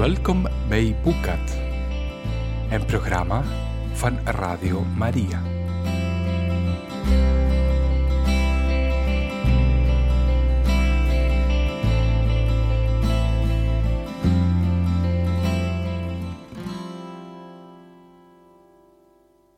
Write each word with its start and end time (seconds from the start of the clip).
Welkom 0.00 0.46
bij 0.68 0.96
Boekat, 1.02 1.56
een 2.70 2.84
programma 2.86 3.44
van 3.92 4.18
Radio 4.26 4.80
Maria. 4.80 5.42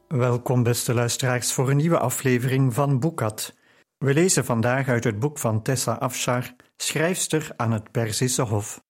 Welkom, 0.09 0.62
beste 0.62 0.95
luisteraars, 0.95 1.52
voor 1.52 1.70
een 1.70 1.77
nieuwe 1.77 1.98
aflevering 1.98 2.74
van 2.74 3.00
Boekat. 3.00 3.56
We 3.98 4.14
lezen 4.14 4.45
vandaag 4.45 4.88
uit 4.88 5.04
het 5.04 5.18
boek 5.18 5.38
van 5.38 5.62
Tessa 5.62 5.93
Afshar, 5.93 6.56
schrijfster 6.77 7.52
aan 7.56 7.72
het 7.72 7.90
Perzische 7.90 8.43
Hof. 8.43 8.82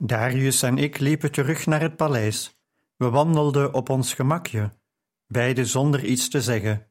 Darius 0.00 0.62
en 0.62 0.78
ik 0.78 0.98
liepen 0.98 1.32
terug 1.32 1.66
naar 1.66 1.80
het 1.80 1.96
paleis. 1.96 2.60
We 2.96 3.10
wandelden 3.10 3.74
op 3.74 3.88
ons 3.88 4.14
gemakje, 4.14 4.78
beide 5.26 5.64
zonder 5.64 6.04
iets 6.04 6.28
te 6.28 6.42
zeggen. 6.42 6.90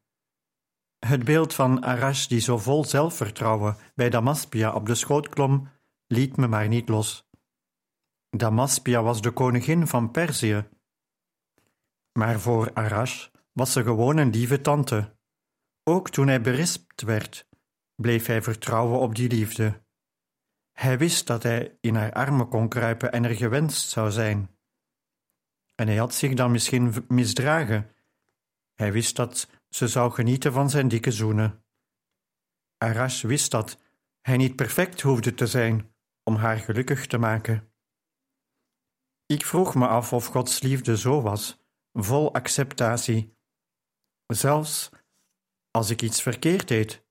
Het 0.99 1.23
beeld 1.23 1.53
van 1.53 1.83
Arash, 1.83 2.25
die 2.25 2.39
zo 2.39 2.57
vol 2.57 2.85
zelfvertrouwen 2.85 3.77
bij 3.95 4.09
Damaspia 4.09 4.73
op 4.73 4.85
de 4.85 4.95
schoot 4.95 5.29
klom, 5.29 5.69
liet 6.07 6.37
me 6.37 6.47
maar 6.47 6.67
niet 6.67 6.89
los. 6.89 7.29
Damaspia 8.29 9.03
was 9.03 9.21
de 9.21 9.31
koningin 9.31 9.87
van 9.87 10.11
Perzië. 10.11 10.69
Maar 12.11 12.39
voor 12.39 12.73
Arash 12.73 13.27
was 13.51 13.71
ze 13.71 13.83
gewoon 13.83 14.17
een 14.17 14.29
lieve 14.29 14.61
tante. 14.61 15.17
Ook 15.83 16.09
toen 16.09 16.27
hij 16.27 16.41
berispt 16.41 17.01
werd, 17.01 17.47
bleef 17.95 18.25
hij 18.25 18.41
vertrouwen 18.41 18.99
op 18.99 19.15
die 19.15 19.29
liefde. 19.29 19.85
Hij 20.79 20.97
wist 20.97 21.27
dat 21.27 21.43
hij 21.43 21.77
in 21.81 21.95
haar 21.95 22.13
armen 22.13 22.47
kon 22.47 22.69
kruipen 22.69 23.11
en 23.11 23.23
er 23.23 23.35
gewenst 23.35 23.89
zou 23.89 24.11
zijn. 24.11 24.57
En 25.75 25.87
hij 25.87 25.97
had 25.97 26.13
zich 26.13 26.33
dan 26.33 26.51
misschien 26.51 27.05
misdragen. 27.07 27.91
Hij 28.73 28.91
wist 28.91 29.15
dat 29.15 29.49
ze 29.69 29.87
zou 29.87 30.11
genieten 30.11 30.53
van 30.53 30.69
zijn 30.69 30.87
dikke 30.87 31.11
zoenen. 31.11 31.63
Arash 32.77 33.21
wist 33.21 33.51
dat 33.51 33.77
hij 34.21 34.37
niet 34.37 34.55
perfect 34.55 35.01
hoefde 35.01 35.33
te 35.33 35.47
zijn 35.47 35.93
om 36.23 36.35
haar 36.35 36.57
gelukkig 36.57 37.07
te 37.07 37.17
maken. 37.17 37.71
Ik 39.25 39.45
vroeg 39.45 39.75
me 39.75 39.87
af 39.87 40.13
of 40.13 40.25
Gods 40.25 40.61
liefde 40.61 40.97
zo 40.97 41.21
was, 41.21 41.63
vol 41.93 42.33
acceptatie, 42.33 43.37
zelfs 44.25 44.89
als 45.71 45.89
ik 45.89 46.01
iets 46.01 46.21
verkeerd 46.21 46.67
deed. 46.67 47.05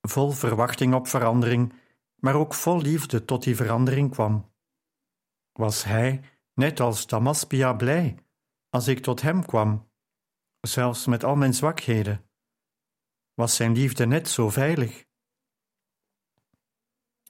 Vol 0.00 0.30
verwachting 0.30 0.94
op 0.94 1.08
verandering, 1.08 1.79
maar 2.20 2.34
ook 2.34 2.54
vol 2.54 2.80
liefde 2.80 3.24
tot 3.24 3.42
die 3.42 3.56
verandering 3.56 4.10
kwam. 4.10 4.52
Was 5.52 5.84
hij, 5.84 6.24
net 6.54 6.80
als 6.80 7.06
Damaspia, 7.06 7.72
blij 7.72 8.24
als 8.68 8.88
ik 8.88 9.02
tot 9.02 9.22
hem 9.22 9.46
kwam, 9.46 9.90
zelfs 10.60 11.06
met 11.06 11.24
al 11.24 11.36
mijn 11.36 11.54
zwakheden? 11.54 12.30
Was 13.34 13.56
zijn 13.56 13.72
liefde 13.72 14.06
net 14.06 14.28
zo 14.28 14.50
veilig? 14.50 15.06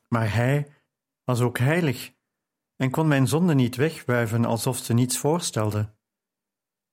Maar 0.09 0.35
hij 0.35 0.75
was 1.25 1.41
ook 1.41 1.59
heilig 1.59 2.15
en 2.77 2.91
kon 2.91 3.09
mijn 3.09 3.29
zonde 3.29 3.55
niet 3.55 3.77
wegwuiven 3.77 4.45
alsof 4.45 4.79
ze 4.79 4.93
niets 4.93 5.19
voorstelde. 5.19 5.95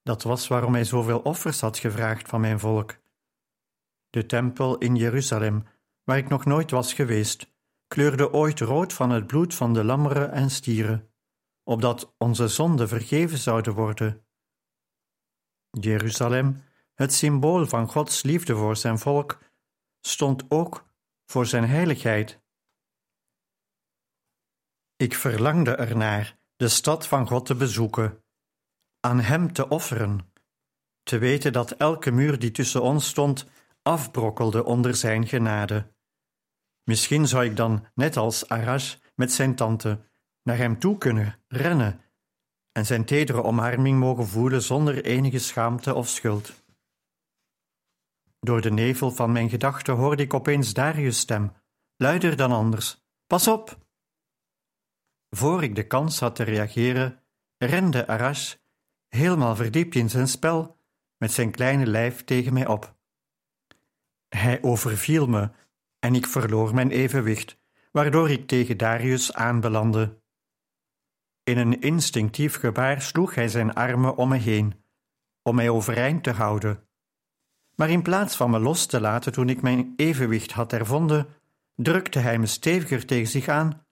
Dat 0.04 0.24
was 0.24 0.48
waarom 0.48 0.74
hij 0.74 0.84
zoveel 0.84 1.20
offers 1.20 1.62
had 1.62 1.78
gevraagd 1.78 2.28
van 2.28 2.42
mijn 2.42 2.60
volk. 2.60 2.98
De 4.10 4.26
tempel 4.26 4.78
in 4.78 4.96
Jeruzalem, 4.96 5.68
waar 6.04 6.18
ik 6.18 6.30
nog 6.30 6.46
nooit 6.46 6.72
was 6.72 6.94
geweest, 6.94 7.56
kleurde 7.88 8.34
ooit 8.34 8.60
rood 8.60 8.94
van 8.94 9.10
het 9.10 9.28
bloed 9.28 9.56
van 9.56 9.74
de 9.74 9.84
lammeren 9.84 10.32
en 10.32 10.50
stieren, 10.50 11.14
opdat 11.64 12.14
onze 12.18 12.48
zonden 12.48 12.88
vergeven 12.88 13.38
zouden 13.38 13.74
worden. 13.74 14.26
Jeruzalem, 15.70 16.64
het 16.94 17.14
symbool 17.14 17.66
van 17.66 17.88
Gods 17.88 18.24
liefde 18.24 18.56
voor 18.56 18.76
zijn 18.76 19.00
volk, 19.00 19.40
stond 20.00 20.46
ook 20.50 20.86
voor 21.26 21.46
zijn 21.46 21.68
heiligheid. 21.70 22.42
Ik 24.96 25.16
verlangde 25.16 25.76
ernaar 25.76 26.40
de 26.56 26.68
stad 26.68 27.08
van 27.08 27.28
God 27.28 27.46
te 27.46 27.56
bezoeken 27.56 28.24
aan 29.00 29.20
Hem 29.20 29.54
te 29.54 29.68
offeren, 29.68 30.34
te 31.04 31.18
weten 31.18 31.54
dat 31.54 31.72
elke 31.72 32.12
muur 32.12 32.40
die 32.40 32.52
tussen 32.52 32.82
ons 32.82 33.08
stond 33.08 33.46
afbrokkelde 33.82 34.64
onder 34.64 34.96
Zijn 34.96 35.28
genade. 35.28 35.96
Misschien 36.88 37.28
zou 37.28 37.46
ik 37.46 37.56
dan, 37.56 37.88
net 37.94 38.18
als 38.18 38.50
Arash 38.50 38.96
met 39.16 39.32
zijn 39.32 39.56
tante, 39.56 40.00
naar 40.44 40.58
Hem 40.58 40.80
toe 40.80 40.98
kunnen 40.98 41.40
rennen 41.48 42.02
en 42.72 42.86
Zijn 42.86 43.06
tedere 43.06 43.44
omarming 43.44 44.00
mogen 44.00 44.28
voelen 44.28 44.62
zonder 44.62 45.06
enige 45.06 45.40
schaamte 45.40 45.94
of 45.94 46.08
schuld. 46.08 46.64
Door 48.40 48.62
de 48.62 48.72
nevel 48.72 49.12
van 49.12 49.32
mijn 49.32 49.50
gedachten 49.50 49.94
hoorde 49.96 50.24
ik 50.24 50.34
opeens 50.34 50.74
Darius' 50.74 51.20
stem, 51.20 51.54
luider 51.96 52.36
dan 52.36 52.52
anders. 52.52 53.06
Pas 53.26 53.48
op! 53.48 53.78
Voor 55.30 55.64
ik 55.64 55.76
de 55.76 55.88
kans 55.88 56.20
had 56.20 56.36
te 56.36 56.44
reageren, 56.44 57.24
rende 57.58 58.08
Arash 58.08 58.56
helemaal 59.08 59.56
verdiept 59.56 59.96
in 59.96 60.10
zijn 60.10 60.28
spel, 60.28 60.80
met 61.18 61.32
zijn 61.32 61.52
kleine 61.52 61.88
lijf 61.88 62.24
tegen 62.24 62.54
mij 62.54 62.68
op. 62.68 62.96
Hij 64.28 64.64
overviel 64.64 65.28
me 65.28 65.50
en 66.00 66.16
ik 66.16 66.28
verloor 66.28 66.74
mijn 66.74 66.92
evenwicht, 66.92 67.58
waardoor 67.92 68.30
ik 68.30 68.48
tegen 68.48 68.78
Darius 68.78 69.34
aanbelandde. 69.34 70.22
In 71.44 71.58
een 71.58 71.82
instinctief 71.82 72.56
gebaar 72.56 73.02
sloeg 73.02 73.36
hij 73.36 73.48
zijn 73.48 73.74
armen 73.74 74.16
om 74.16 74.30
me 74.30 74.38
heen, 74.38 74.84
om 75.42 75.56
mij 75.56 75.70
overeind 75.70 76.24
te 76.24 76.32
houden. 76.32 76.88
Maar 77.76 77.90
in 77.90 78.02
plaats 78.02 78.36
van 78.36 78.50
me 78.50 78.60
los 78.60 78.86
te 78.86 79.02
laten 79.02 79.32
toen 79.32 79.50
ik 79.50 79.62
mijn 79.62 79.94
evenwicht 79.96 80.52
had 80.52 80.72
hervonden, 80.72 81.28
drukte 81.76 82.20
hij 82.20 82.40
me 82.40 82.46
steviger 82.46 83.06
tegen 83.06 83.28
zich 83.28 83.48
aan, 83.48 83.86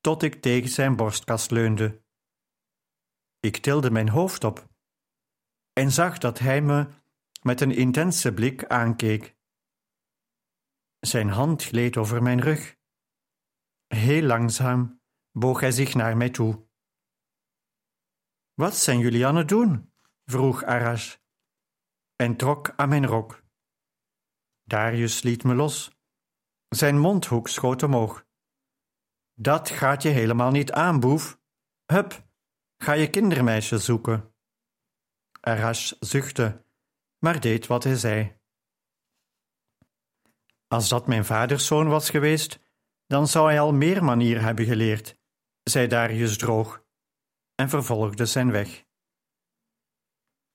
tot 0.00 0.22
ik 0.22 0.42
tegen 0.42 0.68
zijn 0.68 0.96
borstkast 0.96 1.50
leunde. 1.50 2.02
Ik 3.40 3.56
tilde 3.56 3.90
mijn 3.90 4.08
hoofd 4.08 4.44
op 4.44 4.68
en 5.72 5.92
zag 5.92 6.18
dat 6.18 6.38
hij 6.38 6.62
me 6.62 6.86
met 7.42 7.60
een 7.60 7.74
intense 7.74 8.32
blik 8.32 8.64
aankeek. 8.66 9.36
Zijn 11.00 11.28
hand 11.28 11.64
gleed 11.64 11.96
over 11.96 12.22
mijn 12.22 12.40
rug. 12.40 12.76
Heel 13.86 14.22
langzaam 14.22 15.00
boog 15.32 15.60
hij 15.60 15.70
zich 15.70 15.94
naar 15.94 16.16
mij 16.16 16.30
toe. 16.30 16.66
Wat 18.54 18.76
zijn 18.76 18.98
jullie 18.98 19.26
aan 19.26 19.36
het 19.36 19.48
doen? 19.48 19.92
vroeg 20.24 20.64
Arash 20.64 21.16
en 22.16 22.36
trok 22.36 22.72
aan 22.76 22.88
mijn 22.88 23.06
rok. 23.06 23.42
Darius 24.62 25.22
liet 25.22 25.44
me 25.44 25.54
los. 25.54 25.96
Zijn 26.68 26.98
mondhoek 26.98 27.48
schoot 27.48 27.82
omhoog. 27.82 28.26
Dat 29.34 29.70
gaat 29.70 30.02
je 30.02 30.08
helemaal 30.08 30.50
niet 30.50 30.72
aan, 30.72 31.00
boef. 31.00 31.40
Hup, 31.84 32.28
Ga 32.82 32.92
je 32.92 33.10
kindermeisje 33.10 33.78
zoeken. 33.78 34.34
Arash 35.40 35.92
zuchtte, 36.00 36.64
maar 37.18 37.40
deed 37.40 37.66
wat 37.66 37.84
hij 37.84 37.96
zei. 37.96 38.37
Als 40.68 40.88
dat 40.88 41.06
mijn 41.06 41.24
vaders 41.24 41.66
zoon 41.66 41.88
was 41.88 42.10
geweest, 42.10 42.58
dan 43.06 43.26
zou 43.26 43.48
hij 43.48 43.60
al 43.60 43.72
meer 43.72 44.04
manier 44.04 44.40
hebben 44.40 44.64
geleerd, 44.64 45.18
zei 45.62 45.86
Darius 45.86 46.38
droog, 46.38 46.84
en 47.54 47.68
vervolgde 47.68 48.26
zijn 48.26 48.50
weg. 48.50 48.86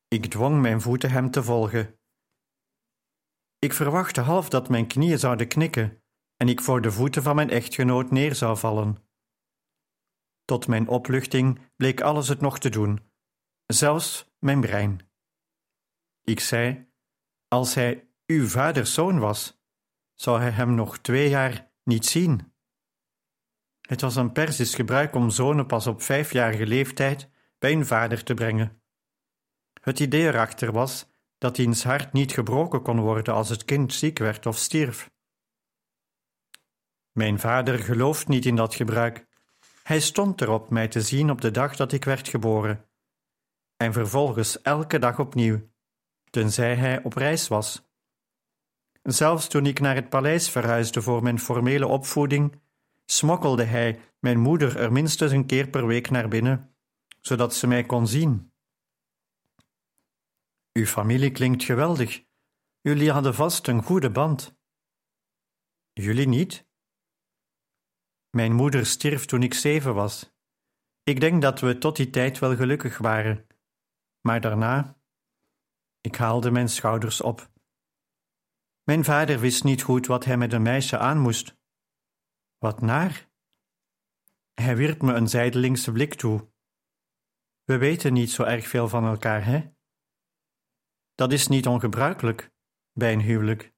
Ik 0.08 0.26
dwong 0.26 0.62
mijn 0.62 0.82
voeten 0.82 1.12
hem 1.12 1.32
te 1.32 1.44
volgen. 1.44 2.00
Ik 3.60 3.74
verwachtte 3.74 4.22
half 4.22 4.50
dat 4.50 4.70
mijn 4.70 4.88
knieën 4.88 5.20
zouden 5.20 5.48
knikken 5.48 6.04
en 6.38 6.50
ik 6.50 6.62
voor 6.62 6.82
de 6.82 6.92
voeten 6.92 7.24
van 7.24 7.36
mijn 7.36 7.50
echtgenoot 7.50 8.12
neer 8.12 8.36
zou 8.36 8.58
vallen. 8.58 9.08
Tot 10.46 10.68
mijn 10.68 10.88
opluchting 10.88 11.60
bleek 11.76 12.02
alles 12.02 12.28
het 12.28 12.42
nog 12.42 12.60
te 12.60 12.70
doen, 12.70 13.12
zelfs 13.66 14.26
mijn 14.40 14.62
brein. 14.62 15.12
Ik 16.22 16.40
zei: 16.40 16.92
Als 17.48 17.74
hij 17.74 18.10
uw 18.26 18.48
vaders 18.48 18.94
zoon 18.94 19.20
was, 19.20 19.63
zou 20.24 20.40
hij 20.40 20.50
hem 20.50 20.76
nog 20.76 20.98
twee 20.98 21.30
jaar 21.30 21.72
niet 21.84 22.06
zien. 22.06 22.54
Het 23.82 24.02
was 24.02 24.16
een 24.16 24.32
Persisch 24.32 24.76
gebruik 24.76 25.16
om 25.16 25.30
zonen 25.30 25.66
pas 25.66 25.88
op 25.88 26.02
vijfjarige 26.02 26.66
leeftijd 26.66 27.30
bij 27.60 27.74
hun 27.74 27.86
vader 27.86 28.24
te 28.24 28.34
brengen. 28.34 28.82
Het 29.82 30.00
idee 30.00 30.28
erachter 30.28 30.72
was 30.72 31.10
dat 31.38 31.56
diens 31.56 31.84
hart 31.84 32.14
niet 32.14 32.32
gebroken 32.32 32.82
kon 32.82 33.00
worden 33.00 33.34
als 33.34 33.50
het 33.50 33.66
kind 33.66 33.94
ziek 33.94 34.20
werd 34.20 34.46
of 34.46 34.58
stierf. 34.58 35.12
Mijn 37.12 37.40
vader 37.40 37.80
gelooft 37.80 38.28
niet 38.28 38.46
in 38.46 38.56
dat 38.56 38.76
gebruik 38.76 39.28
hij 39.84 40.00
stond 40.00 40.42
erop 40.42 40.70
mij 40.70 40.88
te 40.88 41.02
zien 41.02 41.30
op 41.30 41.42
de 41.42 41.52
dag 41.52 41.76
dat 41.76 41.92
ik 41.92 42.04
werd 42.04 42.28
geboren, 42.28 42.90
en 43.78 43.94
vervolgens 43.94 44.62
elke 44.62 45.00
dag 45.00 45.20
opnieuw, 45.20 45.70
tenzij 46.30 46.76
hij 46.76 47.04
op 47.04 47.14
reis 47.14 47.48
was. 47.48 47.93
Zelfs 49.04 49.48
toen 49.48 49.66
ik 49.66 49.80
naar 49.80 49.96
het 49.96 50.10
paleis 50.10 50.50
verhuisde 50.50 51.02
voor 51.02 51.24
mijn 51.24 51.40
formele 51.40 51.88
opvoeding, 51.88 52.62
smokkelde 53.06 53.64
hij 53.64 54.00
mijn 54.20 54.40
moeder 54.40 54.78
er 54.78 54.92
minstens 54.92 55.32
een 55.32 55.46
keer 55.46 55.68
per 55.68 55.88
week 55.88 56.10
naar 56.10 56.28
binnen, 56.28 56.76
zodat 57.22 57.54
ze 57.54 57.68
mij 57.68 57.84
kon 57.84 58.08
zien. 58.08 58.54
Uw 60.74 60.86
familie 60.86 61.32
klinkt 61.32 61.64
geweldig. 61.64 62.24
Jullie 62.82 63.12
hadden 63.12 63.36
vast 63.36 63.68
een 63.68 63.84
goede 63.84 64.10
band. 64.10 64.58
Jullie 65.94 66.28
niet? 66.28 66.68
Mijn 68.30 68.54
moeder 68.54 68.86
stierf 68.86 69.26
toen 69.26 69.44
ik 69.44 69.54
zeven 69.54 69.94
was. 69.94 70.36
Ik 71.04 71.20
denk 71.20 71.42
dat 71.42 71.60
we 71.60 71.78
tot 71.78 71.96
die 71.96 72.10
tijd 72.10 72.40
wel 72.40 72.56
gelukkig 72.56 72.98
waren. 72.98 73.48
Maar 74.22 74.42
daarna. 74.42 74.98
Ik 76.02 76.16
haalde 76.16 76.52
mijn 76.52 76.70
schouders 76.70 77.22
op. 77.22 77.53
Mijn 78.84 79.04
vader 79.04 79.40
wist 79.40 79.64
niet 79.64 79.82
goed 79.82 80.08
wat 80.08 80.26
hij 80.26 80.38
met 80.38 80.54
een 80.54 80.62
meisje 80.62 80.98
aan 80.98 81.20
moest. 81.20 81.58
Wat 82.58 82.82
naar? 82.82 83.30
Hij 84.54 84.78
wierp 84.78 85.02
me 85.02 85.14
een 85.14 85.28
zijdelingse 85.28 85.92
blik 85.92 86.14
toe. 86.14 86.52
We 87.64 87.78
weten 87.78 88.14
niet 88.14 88.32
zo 88.32 88.44
erg 88.44 88.68
veel 88.68 88.88
van 88.88 89.06
elkaar, 89.06 89.46
hè? 89.46 89.72
Dat 91.16 91.32
is 91.32 91.48
niet 91.48 91.68
ongebruikelijk 91.68 92.54
bij 92.92 93.14
een 93.14 93.22
huwelijk. 93.22 93.74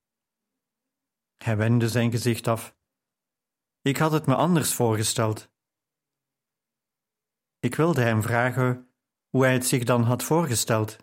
Hij 1.36 1.58
wendde 1.58 1.90
zijn 1.90 2.12
gezicht 2.12 2.48
af. 2.48 2.78
Ik 3.81 3.98
had 3.98 4.12
het 4.12 4.25
me 4.25 4.36
anders 4.36 4.74
voorgesteld. 4.74 5.51
Ik 7.60 7.75
wilde 7.75 8.01
hem 8.01 8.22
vragen 8.22 8.94
hoe 9.30 9.44
hij 9.44 9.54
het 9.54 9.66
zich 9.66 9.84
dan 9.84 10.04
had 10.04 10.24
voorgesteld. 10.24 10.98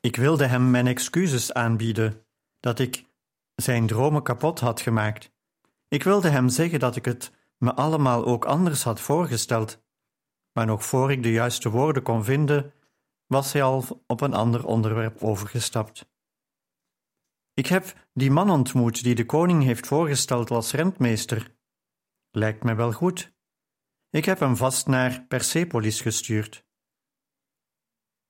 Ik 0.00 0.16
wilde 0.16 0.46
hem 0.46 0.70
mijn 0.70 0.86
excuses 0.86 1.52
aanbieden 1.52 2.29
dat 2.60 2.78
ik 2.78 3.04
zijn 3.54 3.86
dromen 3.86 4.22
kapot 4.22 4.60
had 4.60 4.80
gemaakt. 4.80 5.30
Ik 5.88 6.02
wilde 6.02 6.28
hem 6.28 6.48
zeggen 6.48 6.80
dat 6.80 6.96
ik 6.96 7.04
het 7.04 7.32
me 7.58 7.74
allemaal 7.74 8.24
ook 8.24 8.44
anders 8.44 8.82
had 8.82 9.00
voorgesteld. 9.00 9.82
Maar 10.52 10.66
nog 10.66 10.84
voor 10.84 11.12
ik 11.12 11.22
de 11.22 11.32
juiste 11.32 11.70
woorden 11.70 12.02
kon 12.02 12.24
vinden, 12.24 12.72
was 13.26 13.52
hij 13.52 13.62
al 13.62 14.02
op 14.06 14.20
een 14.20 14.34
ander 14.34 14.66
onderwerp 14.66 15.22
overgestapt. 15.22 16.08
Ik 17.54 17.66
heb 17.66 18.08
die 18.12 18.30
man 18.30 18.50
ontmoet 18.50 19.02
die 19.02 19.14
de 19.14 19.26
koning 19.26 19.62
heeft 19.62 19.86
voorgesteld 19.86 20.50
als 20.50 20.72
rentmeester. 20.72 21.56
Lijkt 22.30 22.62
me 22.62 22.74
wel 22.74 22.92
goed. 22.92 23.32
Ik 24.10 24.24
heb 24.24 24.38
hem 24.38 24.56
vast 24.56 24.86
naar 24.86 25.24
Persepolis 25.28 26.00
gestuurd. 26.00 26.64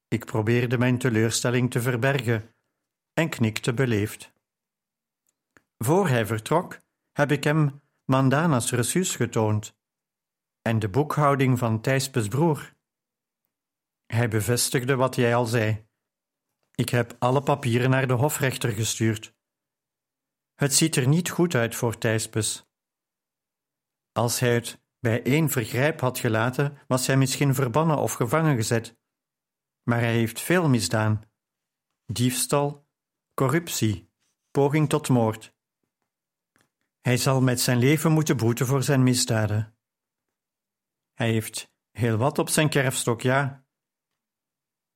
Ik 0.08 0.24
probeerde 0.24 0.78
mijn 0.78 0.98
teleurstelling 0.98 1.70
te 1.70 1.80
verbergen 1.80 2.54
en 3.20 3.28
knikte 3.28 3.74
beleefd. 3.74 4.32
Voor 5.78 6.08
hij 6.08 6.26
vertrok, 6.26 6.78
heb 7.12 7.30
ik 7.30 7.44
hem 7.44 7.80
Mandana's 8.04 8.72
reçus 8.72 9.16
getoond 9.16 9.78
en 10.62 10.78
de 10.78 10.88
boekhouding 10.88 11.58
van 11.58 11.80
Thijspes 11.80 12.28
broer. 12.28 12.74
Hij 14.06 14.28
bevestigde 14.28 14.96
wat 14.96 15.14
jij 15.14 15.34
al 15.34 15.46
zei. 15.46 15.86
Ik 16.74 16.88
heb 16.88 17.16
alle 17.18 17.42
papieren 17.42 17.90
naar 17.90 18.06
de 18.06 18.12
hofrechter 18.12 18.70
gestuurd. 18.70 19.34
Het 20.54 20.74
ziet 20.74 20.96
er 20.96 21.08
niet 21.08 21.30
goed 21.30 21.54
uit 21.54 21.74
voor 21.74 21.98
Thijspes. 21.98 22.68
Als 24.12 24.40
hij 24.40 24.54
het 24.54 24.82
bij 24.98 25.22
één 25.22 25.48
vergrijp 25.48 26.00
had 26.00 26.18
gelaten, 26.18 26.78
was 26.86 27.06
hij 27.06 27.16
misschien 27.16 27.54
verbannen 27.54 27.98
of 27.98 28.12
gevangen 28.12 28.56
gezet. 28.56 28.98
Maar 29.82 30.00
hij 30.00 30.12
heeft 30.12 30.40
veel 30.40 30.68
misdaan: 30.68 31.22
diefstal, 32.06 32.88
corruptie, 33.40 34.10
poging 34.50 34.88
tot 34.88 35.08
moord. 35.08 35.54
Hij 37.00 37.16
zal 37.16 37.40
met 37.40 37.60
zijn 37.60 37.78
leven 37.78 38.12
moeten 38.12 38.36
boeten 38.36 38.66
voor 38.66 38.82
zijn 38.82 39.02
misdaden. 39.02 39.76
Hij 41.14 41.30
heeft 41.30 41.72
heel 41.90 42.16
wat 42.16 42.38
op 42.38 42.48
zijn 42.48 42.68
kerfstok, 42.68 43.20
ja. 43.20 43.64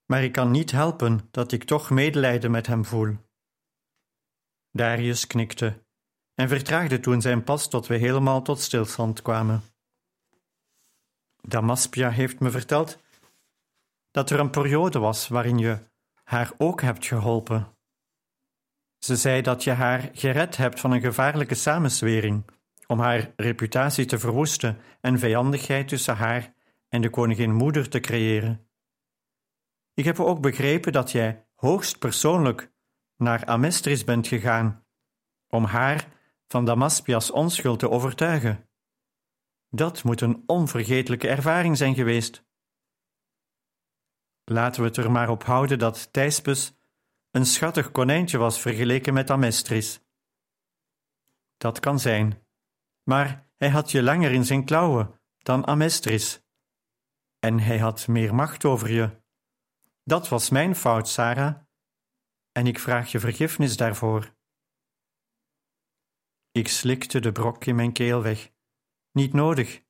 Maar 0.05 0.23
ik 0.23 0.33
kan 0.33 0.51
niet 0.51 0.71
helpen 0.71 1.29
dat 1.31 1.53
ik 1.53 1.65
toch 1.65 1.91
medelijden 1.91 2.51
met 2.51 2.67
hem 2.67 2.85
voel. 2.85 3.17
Darius 4.71 5.27
knikte 5.27 5.85
en 6.35 6.49
vertraagde 6.49 7.01
toen 7.01 7.21
zijn 7.21 7.45
pas 7.45 7.69
tot 7.69 7.87
we 7.87 7.97
helemaal 7.97 8.43
tot 8.43 8.61
stilstand 8.61 9.23
kwamen. 9.23 9.63
Damaspia 11.41 12.11
heeft 12.11 12.41
me 12.41 12.51
verteld 12.51 12.99
dat 14.11 14.31
er 14.31 14.41
een 14.41 14.51
periode 14.51 14.99
was 14.99 15.29
waarin 15.29 15.59
je 15.59 15.79
haar 16.23 16.53
ook 16.59 16.81
hebt 16.81 17.07
geholpen. 17.07 17.74
Ze 19.05 19.17
zei 19.17 19.43
dat 19.43 19.65
je 19.65 19.71
haar 19.71 20.11
gered 20.13 20.57
hebt 20.57 20.81
van 20.81 20.93
een 20.93 21.01
gevaarlijke 21.01 21.55
samenswering 21.55 22.45
om 22.87 22.99
haar 22.99 23.33
reputatie 23.37 24.05
te 24.05 24.19
verwoesten 24.19 24.79
en 25.01 25.19
vijandigheid 25.19 25.89
tussen 25.89 26.17
haar 26.17 26.55
en 26.89 27.01
de 27.01 27.11
koningin 27.11 27.55
moeder 27.55 27.89
te 27.89 28.01
creëren. 28.01 28.69
Ik 29.95 30.05
heb 30.05 30.21
ook 30.21 30.41
begrepen 30.41 30.93
dat 30.93 31.11
jij 31.11 31.47
hoogst 31.55 31.99
persoonlijk 31.99 32.73
naar 33.17 33.45
Amestris 33.47 34.05
bent 34.05 34.27
gegaan 34.27 34.85
om 35.49 35.65
haar 35.65 36.09
van 36.47 36.65
Damaspias 36.65 37.31
onschuld 37.31 37.79
te 37.79 37.91
overtuigen. 37.91 38.69
Dat 39.71 40.03
moet 40.03 40.21
een 40.21 40.43
onvergetelijke 40.47 41.29
ervaring 41.29 41.77
zijn 41.77 41.95
geweest. 41.95 42.45
Laten 44.45 44.83
we 44.83 44.89
het 44.89 44.97
er 44.97 45.11
maar 45.11 45.29
op 45.29 45.45
houden 45.45 45.79
dat 45.79 46.13
Thijspes 46.13 46.75
een 47.35 47.47
schattig 47.47 47.91
konijntje 47.91 48.39
was 48.39 48.61
vergeleken 48.61 49.15
met 49.15 49.31
Amestris. 49.31 50.01
Dat 51.57 51.81
kan 51.81 52.01
zijn, 52.01 52.47
maar 53.03 53.51
hij 53.57 53.69
had 53.69 53.91
je 53.91 54.03
langer 54.03 54.33
in 54.33 54.45
zijn 54.45 54.65
klauwen 54.65 55.21
dan 55.39 55.67
Amestris. 55.67 56.43
En 57.39 57.59
hij 57.59 57.79
had 57.79 58.09
meer 58.09 58.35
macht 58.35 58.65
over 58.65 58.91
je. 58.91 59.23
Dat 60.05 60.29
was 60.29 60.51
mijn 60.51 60.77
fout, 60.77 61.09
Sarah, 61.09 61.63
en 62.53 62.67
ik 62.67 62.79
vraag 62.79 63.13
je 63.13 63.21
vergiffenis 63.21 63.77
daarvoor. 63.77 64.35
Ik 66.51 66.69
slikte 66.69 67.21
de 67.21 67.33
brok 67.33 67.65
in 67.65 67.75
mijn 67.75 67.93
keel 67.93 68.23
weg. 68.23 68.53
Niet 69.13 69.33
nodig. 69.33 69.83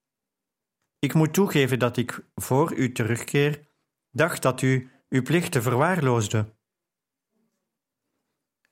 Ik 0.99 1.15
moet 1.15 1.35
toegeven 1.35 1.79
dat 1.79 1.97
ik 1.97 2.27
voor 2.35 2.75
u 2.75 2.93
terugkeer 2.93 3.69
dacht 4.11 4.43
dat 4.43 4.63
u 4.63 4.91
uw 5.09 5.23
plichten 5.23 5.63
verwaarloosde. 5.63 6.57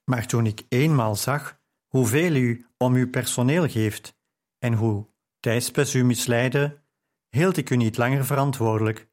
Maar 0.05 0.27
toen 0.27 0.47
ik 0.47 0.63
eenmaal 0.69 1.17
zag 1.17 1.61
hoeveel 1.87 2.35
u 2.35 2.67
om 2.77 2.95
uw 2.95 3.11
personeel 3.11 3.69
geeft 3.69 4.17
en 4.59 4.73
hoe 4.73 5.11
Thijspes 5.41 5.95
u 5.95 6.05
misleidde, 6.05 6.83
hield 7.29 7.57
ik 7.57 7.71
u 7.71 7.77
niet 7.77 7.97
langer 7.97 8.25
verantwoordelijk. 8.25 9.09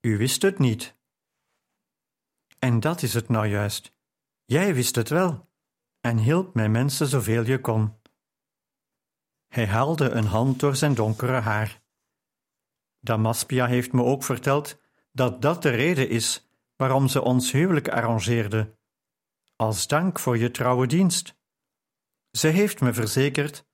U 0.00 0.16
wist 0.16 0.42
het 0.42 0.58
niet. 0.58 0.96
En 2.58 2.80
dat 2.80 3.02
is 3.02 3.14
het 3.14 3.28
nou 3.28 3.46
juist. 3.46 3.96
Jij 4.44 4.74
wist 4.74 4.94
het 4.94 5.08
wel 5.08 5.48
en 6.00 6.18
hielp 6.18 6.54
mijn 6.54 6.70
mensen 6.70 7.06
zoveel 7.06 7.44
je 7.44 7.60
kon. 7.60 7.96
Hij 9.48 9.66
haalde 9.66 10.10
een 10.10 10.24
hand 10.24 10.60
door 10.60 10.76
zijn 10.76 10.94
donkere 10.94 11.40
haar. 11.40 11.82
Damaspia 13.00 13.66
heeft 13.66 13.92
me 13.92 14.02
ook 14.02 14.24
verteld 14.24 14.80
dat 15.12 15.42
dat 15.42 15.62
de 15.62 15.70
reden 15.70 16.08
is 16.08 16.48
waarom 16.76 17.08
ze 17.08 17.22
ons 17.22 17.52
huwelijk 17.52 17.88
arrangeerde 17.88 18.77
als 19.58 19.86
dank 19.86 20.18
voor 20.18 20.38
je 20.38 20.50
trouwe 20.50 20.86
dienst. 20.86 21.36
Ze 22.30 22.48
heeft 22.48 22.80
me 22.80 22.92
verzekerd 22.92 23.66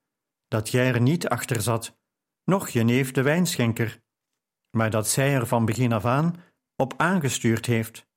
dat 0.49 0.71
jij 0.71 0.93
er 0.93 1.01
niet 1.01 1.29
achter 1.29 1.63
zat, 1.63 1.99
noch 2.45 2.69
je 2.69 2.83
neef 2.83 3.13
de 3.13 3.23
wijnschenker, 3.23 4.03
maar 4.71 4.91
dat 4.91 5.09
zij 5.09 5.35
er 5.35 5.47
van 5.47 5.65
begin 5.65 5.93
af 5.93 6.05
aan 6.05 6.43
op 6.77 6.95
aangestuurd 6.97 7.67
heeft. 7.67 8.09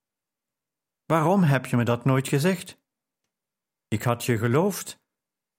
Waarom 1.06 1.44
heb 1.44 1.66
je 1.66 1.76
me 1.76 1.84
dat 1.84 2.06
nooit 2.06 2.28
gezegd? 2.28 2.82
Ik 3.88 4.04
had 4.04 4.26
je 4.26 4.38
geloofd, 4.38 5.02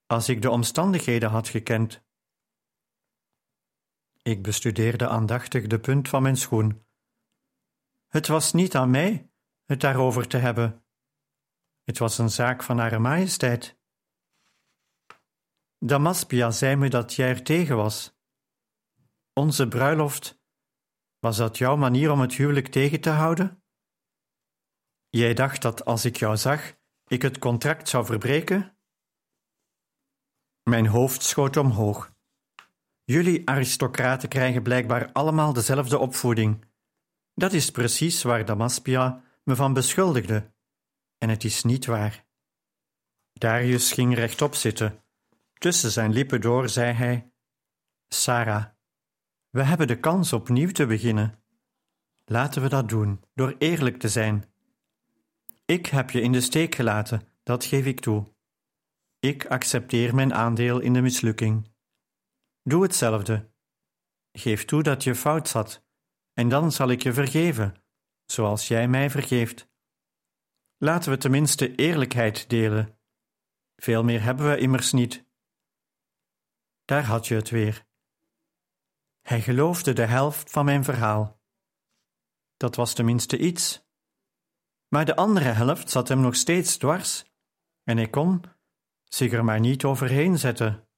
als 0.07 0.29
ik 0.29 0.43
de 0.43 0.51
omstandigheden 0.51 1.31
had 1.31 1.49
gekend. 1.49 2.03
Ik 4.23 4.43
bestudeerde 4.43 5.09
aandachtig 5.09 5.67
de 5.67 5.81
punt 5.81 6.09
van 6.09 6.23
mijn 6.23 6.37
schoen. 6.37 6.87
Het 8.07 8.27
was 8.27 8.53
niet 8.53 8.75
aan 8.77 8.91
mij 8.91 9.31
het 9.65 9.81
daarover 9.81 10.29
te 10.29 10.37
hebben. 10.37 10.83
Het 11.89 11.99
was 11.99 12.19
een 12.19 12.31
zaak 12.31 12.63
van 12.63 12.79
Hare 12.79 12.99
Majesteit. 12.99 13.79
Damaspia 15.79 16.51
zei 16.51 16.77
me 16.77 16.89
dat 16.89 17.15
jij 17.15 17.29
er 17.29 17.43
tegen 17.43 17.77
was. 17.77 18.19
Onze 19.33 19.69
bruiloft, 19.69 20.41
was 21.19 21.37
dat 21.37 21.59
jouw 21.59 21.77
manier 21.77 22.11
om 22.11 22.21
het 22.21 22.35
huwelijk 22.35 22.69
tegen 22.69 23.01
te 23.01 23.11
houden? 23.11 23.63
Jij 25.09 25.35
dacht 25.35 25.63
dat 25.63 25.85
als 25.85 26.05
ik 26.05 26.17
jou 26.17 26.37
zag, 26.37 26.77
ik 27.07 27.23
het 27.23 27.39
contract 27.39 27.89
zou 27.89 28.07
verbreken? 28.07 28.79
Mijn 30.63 30.87
hoofd 30.87 31.23
schoot 31.23 31.57
omhoog. 31.57 32.13
Jullie 33.05 33.49
aristocraten 33.49 34.29
krijgen 34.29 34.63
blijkbaar 34.63 35.13
allemaal 35.13 35.53
dezelfde 35.53 35.99
opvoeding. 35.99 36.65
Dat 37.35 37.53
is 37.53 37.71
precies 37.71 38.23
waar 38.23 38.45
Damaspia 38.45 39.23
me 39.45 39.57
van 39.57 39.73
beschuldigde 39.73 40.57
en 41.19 41.29
het 41.29 41.45
is 41.45 41.63
niet 41.63 41.87
waar. 41.87 42.27
Darius 43.33 43.93
ging 43.93 44.15
rechtop 44.15 44.55
zitten. 44.55 45.03
Tussen 45.55 45.91
zijn 45.91 46.13
lippen 46.13 46.41
door 46.41 46.69
zei 46.69 46.93
hij: 46.93 47.33
Sarah, 48.09 48.65
we 49.51 49.63
hebben 49.63 49.87
de 49.87 50.01
kans 50.01 50.33
opnieuw 50.33 50.71
te 50.71 50.87
beginnen. 50.87 51.43
Laten 52.25 52.63
we 52.63 52.69
dat 52.69 52.89
doen 52.89 53.25
door 53.35 53.55
eerlijk 53.59 53.99
te 53.99 54.09
zijn. 54.09 54.45
Ik 55.65 55.87
heb 55.87 56.11
je 56.11 56.21
in 56.21 56.33
de 56.33 56.41
steek 56.41 56.75
gelaten, 56.75 57.29
dat 57.43 57.65
geef 57.65 57.87
ik 57.87 58.01
toe. 58.01 58.33
Ik 59.19 59.47
accepteer 59.47 60.15
mijn 60.15 60.35
aandeel 60.35 60.81
in 60.81 60.93
de 60.93 61.01
mislukking. 61.01 61.71
Doe 62.63 62.83
hetzelfde. 62.83 63.51
Geef 64.33 64.65
toe 64.65 64.83
dat 64.83 65.05
je 65.05 65.15
fout 65.15 65.49
zat, 65.49 65.85
en 66.33 66.49
dan 66.49 66.73
zal 66.73 66.89
ik 66.89 67.03
je 67.03 67.13
vergeven, 67.13 67.75
zoals 68.25 68.69
jij 68.69 68.89
mij 68.89 69.11
vergeeft. 69.11 69.69
Laten 70.81 71.11
we 71.11 71.19
tenminste 71.19 71.75
eerlijkheid 71.75 72.49
delen. 72.49 72.99
Veel 73.77 74.05
meer 74.05 74.23
hebben 74.23 74.51
we 74.51 74.59
immers 74.59 74.93
niet. 74.93 75.27
Daar 76.85 77.05
had 77.05 77.27
je 77.27 77.35
het 77.35 77.51
weer. 77.51 77.87
Hij 79.21 79.41
geloofde 79.41 79.93
de 79.93 80.05
helft 80.05 80.51
van 80.51 80.65
mijn 80.65 80.85
verhaal. 80.85 81.41
Dat 82.57 82.77
was 82.77 82.95
tenminste 82.95 83.39
iets. 83.39 83.87
Maar 84.89 85.05
de 85.05 85.17
andere 85.17 85.49
helft 85.49 85.91
zat 85.91 86.09
hem 86.09 86.21
nog 86.21 86.35
steeds 86.35 86.77
dwars, 86.77 87.25
en 87.83 87.97
hij 87.97 88.09
kon 88.09 88.43
zich 89.05 89.33
er 89.33 89.45
maar 89.45 89.61
niet 89.61 89.85
overheen 89.85 90.39
zetten. 90.39 90.89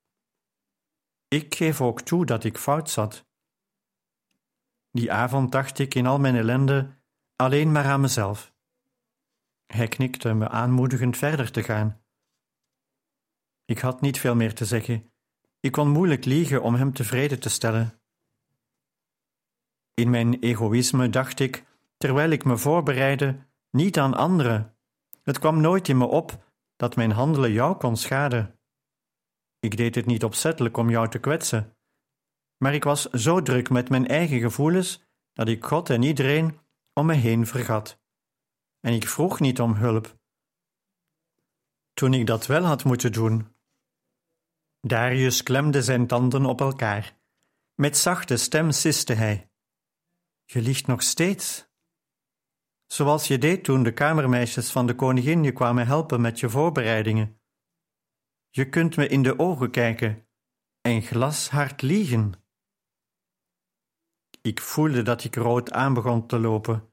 Ik 1.29 1.55
geef 1.55 1.81
ook 1.81 2.01
toe 2.01 2.27
dat 2.27 2.45
ik 2.45 2.59
fout 2.59 2.91
zat. 2.91 3.27
Die 4.91 5.13
avond 5.13 5.53
dacht 5.53 5.79
ik 5.79 5.95
in 5.95 6.07
al 6.07 6.19
mijn 6.19 6.37
ellende 6.37 7.03
alleen 7.37 7.73
maar 7.73 7.85
aan 7.85 8.01
mezelf. 8.01 8.50
Hij 9.73 9.89
knikte 9.89 10.35
me 10.35 10.49
aanmoedigend 10.49 11.17
verder 11.17 11.51
te 11.51 11.63
gaan. 11.63 12.03
Ik 13.65 13.79
had 13.79 14.01
niet 14.01 14.19
veel 14.19 14.35
meer 14.35 14.55
te 14.55 14.65
zeggen. 14.65 15.13
Ik 15.61 15.73
kon 15.73 15.89
moeilijk 15.89 16.25
liegen 16.25 16.63
om 16.63 16.75
hem 16.75 16.93
tevreden 16.93 17.41
te 17.41 17.49
stellen. 17.49 18.01
In 19.95 20.11
mijn 20.11 20.39
egoïsme 20.39 21.11
dacht 21.11 21.41
ik, 21.41 21.65
terwijl 21.97 22.31
ik 22.31 22.45
me 22.45 22.57
voorbereidde, 22.57 23.47
niet 23.71 23.99
aan 23.99 24.15
anderen. 24.15 24.77
Het 25.23 25.39
kwam 25.39 25.61
nooit 25.61 25.89
in 25.89 25.99
me 25.99 26.07
op 26.07 26.45
dat 26.77 26.97
mijn 26.97 27.11
handelen 27.11 27.53
jou 27.53 27.77
kon 27.77 27.97
schaden. 27.97 28.59
Ik 29.61 29.77
deed 29.77 29.95
het 29.95 30.07
niet 30.07 30.25
opzettelijk 30.25 30.77
om 30.77 30.91
jou 30.91 31.09
te 31.09 31.19
kwetsen, 31.19 31.77
maar 32.57 32.75
ik 32.75 32.85
was 32.85 33.11
zo 33.11 33.43
druk 33.43 33.71
met 33.71 33.89
mijn 33.89 34.07
eigen 34.07 34.41
gevoelens 34.41 35.03
dat 35.33 35.49
ik 35.49 35.65
God 35.65 35.91
en 35.91 36.03
iedereen 36.03 36.59
om 36.93 37.07
me 37.07 37.15
heen 37.15 37.47
vergat. 37.47 38.00
En 38.81 38.93
ik 38.93 39.09
vroeg 39.09 39.41
niet 39.41 39.61
om 39.61 39.75
hulp. 39.75 40.19
Toen 41.93 42.15
ik 42.15 42.27
dat 42.27 42.47
wel 42.47 42.63
had 42.63 42.85
moeten 42.85 43.13
doen. 43.13 43.55
Darius 44.81 45.43
klemde 45.43 45.83
zijn 45.83 46.07
tanden 46.07 46.45
op 46.45 46.61
elkaar. 46.61 47.19
Met 47.75 47.97
zachte 47.97 48.37
stem 48.37 48.71
siste 48.71 49.13
hij: 49.13 49.51
Je 50.45 50.61
liegt 50.61 50.87
nog 50.87 51.03
steeds. 51.03 51.69
Zoals 52.87 53.27
je 53.27 53.39
deed 53.39 53.65
toen 53.65 53.83
de 53.83 53.93
kamermeisjes 53.93 54.71
van 54.71 54.87
de 54.87 54.95
koningin 54.95 55.43
je 55.45 55.53
kwamen 55.53 55.87
helpen 55.87 56.21
met 56.21 56.41
je 56.41 56.49
voorbereidingen. 56.49 57.41
Je 58.51 58.69
kunt 58.69 58.97
me 58.97 59.07
in 59.07 59.23
de 59.23 59.39
ogen 59.39 59.71
kijken 59.71 60.29
en 60.81 61.03
glashard 61.03 61.83
liegen. 61.83 62.33
Ik 64.43 64.61
voelde 64.61 65.03
dat 65.03 65.25
ik 65.25 65.35
rood 65.35 65.73
aan 65.73 65.95
begon 65.95 66.27
te 66.27 66.39
lopen. 66.39 66.90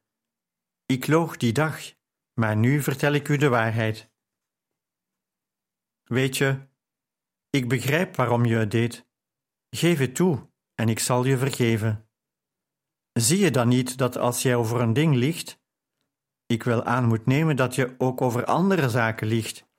Ik 0.87 1.07
loog 1.07 1.37
die 1.37 1.53
dag, 1.53 1.79
maar 2.33 2.55
nu 2.55 2.81
vertel 2.81 3.13
ik 3.13 3.27
u 3.27 3.37
de 3.37 3.49
waarheid. 3.49 4.11
Weet 6.03 6.37
je, 6.37 6.67
ik 7.49 7.69
begrijp 7.69 8.15
waarom 8.15 8.45
je 8.45 8.55
het 8.55 8.71
deed. 8.71 9.07
Geef 9.69 9.99
het 9.99 10.15
toe 10.15 10.51
en 10.75 10.89
ik 10.89 10.99
zal 10.99 11.25
je 11.25 11.37
vergeven. 11.37 12.09
Zie 13.13 13.37
je 13.37 13.51
dan 13.51 13.67
niet 13.67 13.97
dat 13.97 14.17
als 14.17 14.41
jij 14.41 14.55
over 14.55 14.81
een 14.81 14.93
ding 14.93 15.15
liegt, 15.15 15.61
ik 16.45 16.63
wel 16.63 16.83
aan 16.83 17.05
moet 17.05 17.25
nemen 17.25 17.55
dat 17.55 17.75
je 17.75 17.95
ook 17.97 18.21
over 18.21 18.45
andere 18.45 18.89
zaken 18.89 19.27
liegt? 19.27 19.69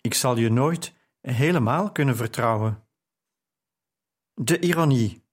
Ik 0.00 0.14
zal 0.14 0.36
je 0.36 0.50
nooit 0.50 0.94
helemaal 1.20 1.92
kunnen 1.92 2.16
vertrouwen. 2.16 2.88
De 4.34 4.60
ironie. 4.60 5.28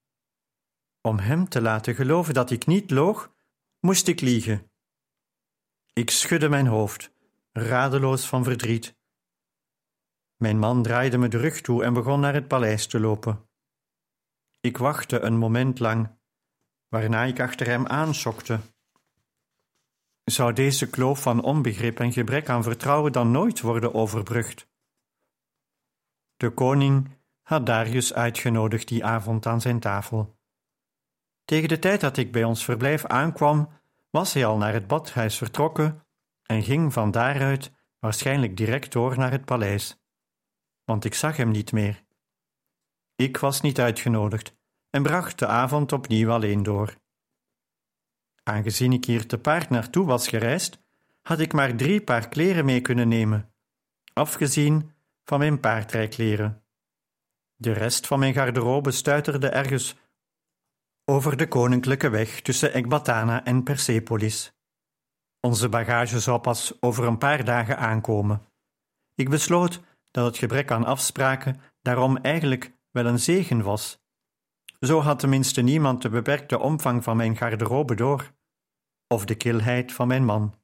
Om 1.00 1.18
hem 1.18 1.48
te 1.48 1.60
laten 1.60 1.94
geloven 1.94 2.34
dat 2.34 2.50
ik 2.50 2.66
niet 2.66 2.90
loog, 2.90 3.36
moest 3.80 4.08
ik 4.08 4.20
liegen. 4.20 4.70
Ik 5.92 6.10
schudde 6.10 6.48
mijn 6.48 6.66
hoofd, 6.66 7.12
radeloos 7.52 8.26
van 8.26 8.44
verdriet. 8.44 8.96
Mijn 10.36 10.58
man 10.58 10.82
draaide 10.82 11.18
me 11.18 11.28
de 11.28 11.38
rug 11.38 11.60
toe 11.60 11.84
en 11.84 11.92
begon 11.92 12.20
naar 12.20 12.34
het 12.34 12.48
paleis 12.48 12.86
te 12.86 13.00
lopen. 13.00 13.48
Ik 14.60 14.76
wachtte 14.76 15.20
een 15.20 15.36
moment 15.36 15.78
lang, 15.78 16.18
waarna 16.88 17.24
ik 17.24 17.40
achter 17.40 17.66
hem 17.66 17.86
aanschokte. 17.86 18.60
Zou 20.24 20.52
deze 20.52 20.90
kloof 20.90 21.22
van 21.22 21.42
onbegrip 21.42 22.00
en 22.00 22.12
gebrek 22.12 22.48
aan 22.48 22.62
vertrouwen 22.62 23.12
dan 23.12 23.30
nooit 23.30 23.60
worden 23.60 23.94
overbrugd? 23.94 24.68
De 26.36 26.50
koning 26.50 27.10
had 27.42 27.66
Darius 27.66 28.14
uitgenodigd 28.14 28.88
die 28.88 29.04
avond 29.04 29.46
aan 29.46 29.60
zijn 29.60 29.80
tafel. 29.80 30.37
Tegen 31.48 31.68
de 31.68 31.78
tijd 31.78 32.00
dat 32.00 32.16
ik 32.16 32.32
bij 32.32 32.44
ons 32.44 32.64
verblijf 32.64 33.04
aankwam, 33.04 33.68
was 34.10 34.32
hij 34.32 34.46
al 34.46 34.56
naar 34.56 34.72
het 34.72 34.86
badhuis 34.86 35.36
vertrokken 35.36 36.06
en 36.42 36.62
ging 36.62 36.92
van 36.92 37.10
daaruit 37.10 37.72
waarschijnlijk 37.98 38.56
direct 38.56 38.92
door 38.92 39.18
naar 39.18 39.30
het 39.30 39.44
paleis, 39.44 40.02
want 40.84 41.04
ik 41.04 41.14
zag 41.14 41.36
hem 41.36 41.50
niet 41.50 41.72
meer. 41.72 42.04
Ik 43.14 43.36
was 43.36 43.60
niet 43.60 43.80
uitgenodigd 43.80 44.56
en 44.90 45.02
bracht 45.02 45.38
de 45.38 45.46
avond 45.46 45.92
opnieuw 45.92 46.30
alleen 46.30 46.62
door. 46.62 46.96
Aangezien 48.42 48.92
ik 48.92 49.04
hier 49.04 49.26
te 49.26 49.38
paard 49.38 49.70
naartoe 49.70 50.06
was 50.06 50.28
gereisd, 50.28 50.78
had 51.22 51.38
ik 51.38 51.52
maar 51.52 51.76
drie 51.76 52.00
paar 52.00 52.28
kleren 52.28 52.64
mee 52.64 52.80
kunnen 52.80 53.08
nemen, 53.08 53.54
afgezien 54.12 54.92
van 55.24 55.38
mijn 55.38 55.60
paardrijkleren. 55.60 56.64
De 57.56 57.72
rest 57.72 58.06
van 58.06 58.18
mijn 58.18 58.34
garderobe 58.34 58.90
stuiterde 58.90 59.48
ergens 59.48 59.96
over 61.10 61.36
de 61.36 61.48
koninklijke 61.48 62.08
weg 62.08 62.40
tussen 62.40 62.72
Ekbatana 62.72 63.44
en 63.44 63.62
Persepolis. 63.62 64.52
Onze 65.40 65.68
bagage 65.68 66.20
zou 66.20 66.40
pas 66.40 66.82
over 66.82 67.04
een 67.04 67.18
paar 67.18 67.44
dagen 67.44 67.78
aankomen. 67.78 68.42
Ik 69.14 69.28
besloot 69.28 69.80
dat 70.10 70.26
het 70.26 70.38
gebrek 70.38 70.70
aan 70.70 70.84
afspraken 70.84 71.60
daarom 71.82 72.16
eigenlijk 72.16 72.72
wel 72.90 73.06
een 73.06 73.18
zegen 73.18 73.62
was. 73.62 74.02
Zo 74.80 75.00
had 75.00 75.18
tenminste 75.18 75.60
niemand 75.60 76.02
de 76.02 76.08
beperkte 76.08 76.58
omvang 76.58 77.04
van 77.04 77.16
mijn 77.16 77.36
garderobe 77.36 77.94
door, 77.94 78.32
of 79.06 79.24
de 79.24 79.34
kilheid 79.34 79.92
van 79.92 80.08
mijn 80.08 80.24
man. 80.24 80.60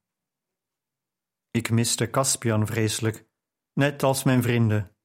Ik 1.51 1.71
miste 1.71 2.11
Caspian 2.11 2.67
vreselijk, 2.67 3.27
net 3.73 4.03
als 4.03 4.23
mijn 4.23 4.43
vrienden. 4.43 4.97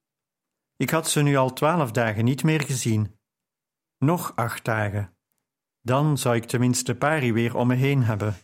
Ik 0.76 0.90
had 0.90 1.08
ze 1.08 1.22
nu 1.22 1.36
al 1.36 1.52
twaalf 1.52 1.90
dagen 1.90 2.24
niet 2.24 2.42
meer 2.42 2.60
gezien. 2.60 3.18
Nog 3.98 4.36
acht 4.36 4.64
dagen. 4.64 5.18
Dan 5.82 6.18
zou 6.18 6.36
ik 6.36 6.44
tenminste 6.44 6.94
Pari 6.94 7.32
weer 7.32 7.56
om 7.56 7.66
me 7.66 7.74
heen 7.74 8.02
hebben. 8.02 8.34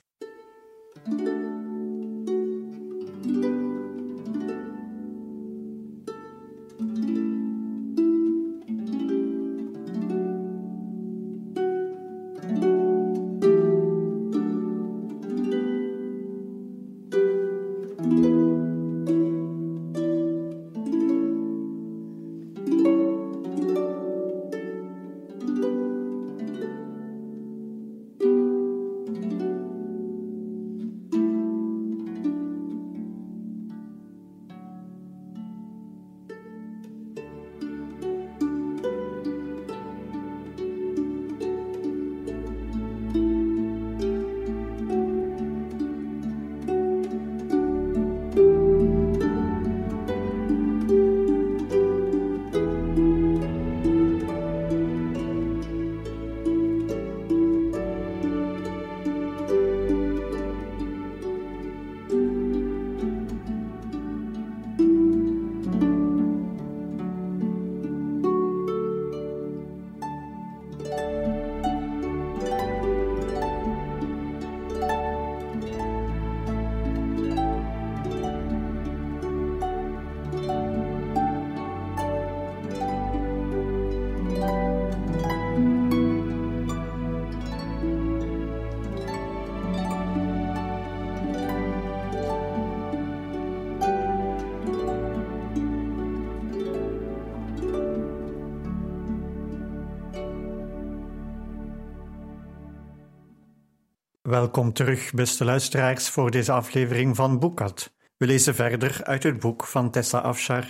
Welkom 104.46 104.72
terug, 104.72 105.12
beste 105.12 105.44
luisteraars, 105.44 106.08
voor 106.08 106.30
deze 106.30 106.52
aflevering 106.52 107.16
van 107.16 107.38
Boekat. 107.38 107.94
We 108.16 108.26
lezen 108.26 108.54
verder 108.54 109.04
uit 109.04 109.22
het 109.22 109.38
boek 109.38 109.64
van 109.64 109.90
Tessa 109.90 110.18
Afshar, 110.18 110.64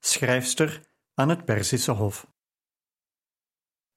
schrijfster 0.00 0.82
aan 1.14 1.28
het 1.28 1.44
Perzische 1.44 1.90
Hof. 1.90 2.26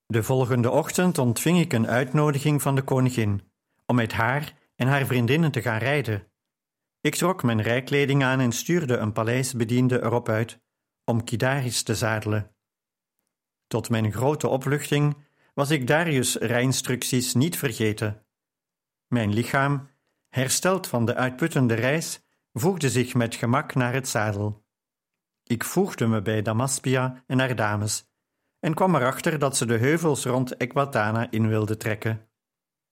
De 0.06 0.24
volgende 0.24 0.70
ochtend 0.70 1.18
ontving 1.18 1.60
ik 1.60 1.74
een 1.74 1.88
uitnodiging 1.88 2.62
van 2.62 2.76
de 2.76 2.82
koningin 2.82 3.52
om 3.86 3.96
met 3.96 4.12
haar 4.12 4.54
en 4.76 4.88
haar 4.88 5.06
vriendinnen 5.06 5.52
te 5.52 5.62
gaan 5.62 5.80
rijden. 5.80 6.32
Ik 7.02 7.16
trok 7.16 7.44
mijn 7.44 7.62
rijkleding 7.62 8.24
aan 8.24 8.40
en 8.40 8.52
stuurde 8.52 8.98
een 8.98 9.14
paleisbediende 9.14 10.02
erop 10.04 10.30
uit 10.30 10.60
om 11.06 11.24
Kidaris 11.24 11.84
te 11.84 11.96
zadelen. 11.96 12.56
Tot 13.68 13.90
mijn 13.90 14.14
grote 14.14 14.48
opluchting 14.48 15.18
was 15.54 15.70
ik 15.70 15.88
Darius' 15.88 16.36
rijinstructies 16.36 17.34
niet 17.34 17.58
vergeten. 17.58 18.26
Mijn 19.12 19.34
lichaam, 19.34 19.90
hersteld 20.30 20.88
van 20.88 21.06
de 21.06 21.16
uitputtende 21.16 21.74
reis, 21.74 22.22
voegde 22.54 22.90
zich 22.90 23.14
met 23.14 23.36
gemak 23.36 23.74
naar 23.74 23.94
het 23.94 24.08
zadel. 24.08 24.66
Ik 25.44 25.64
voegde 25.64 26.08
me 26.08 26.22
bij 26.22 26.42
Damaspia 26.42 27.24
en 27.28 27.40
haar 27.40 27.56
dames 27.56 28.10
en 28.60 28.74
kwam 28.74 28.96
erachter 28.96 29.40
dat 29.40 29.58
ze 29.58 29.66
de 29.66 29.78
heuvels 29.78 30.26
rond 30.26 30.58
Ekbatana 30.58 31.32
in 31.32 31.48
wilden 31.48 31.78
trekken. 31.78 32.30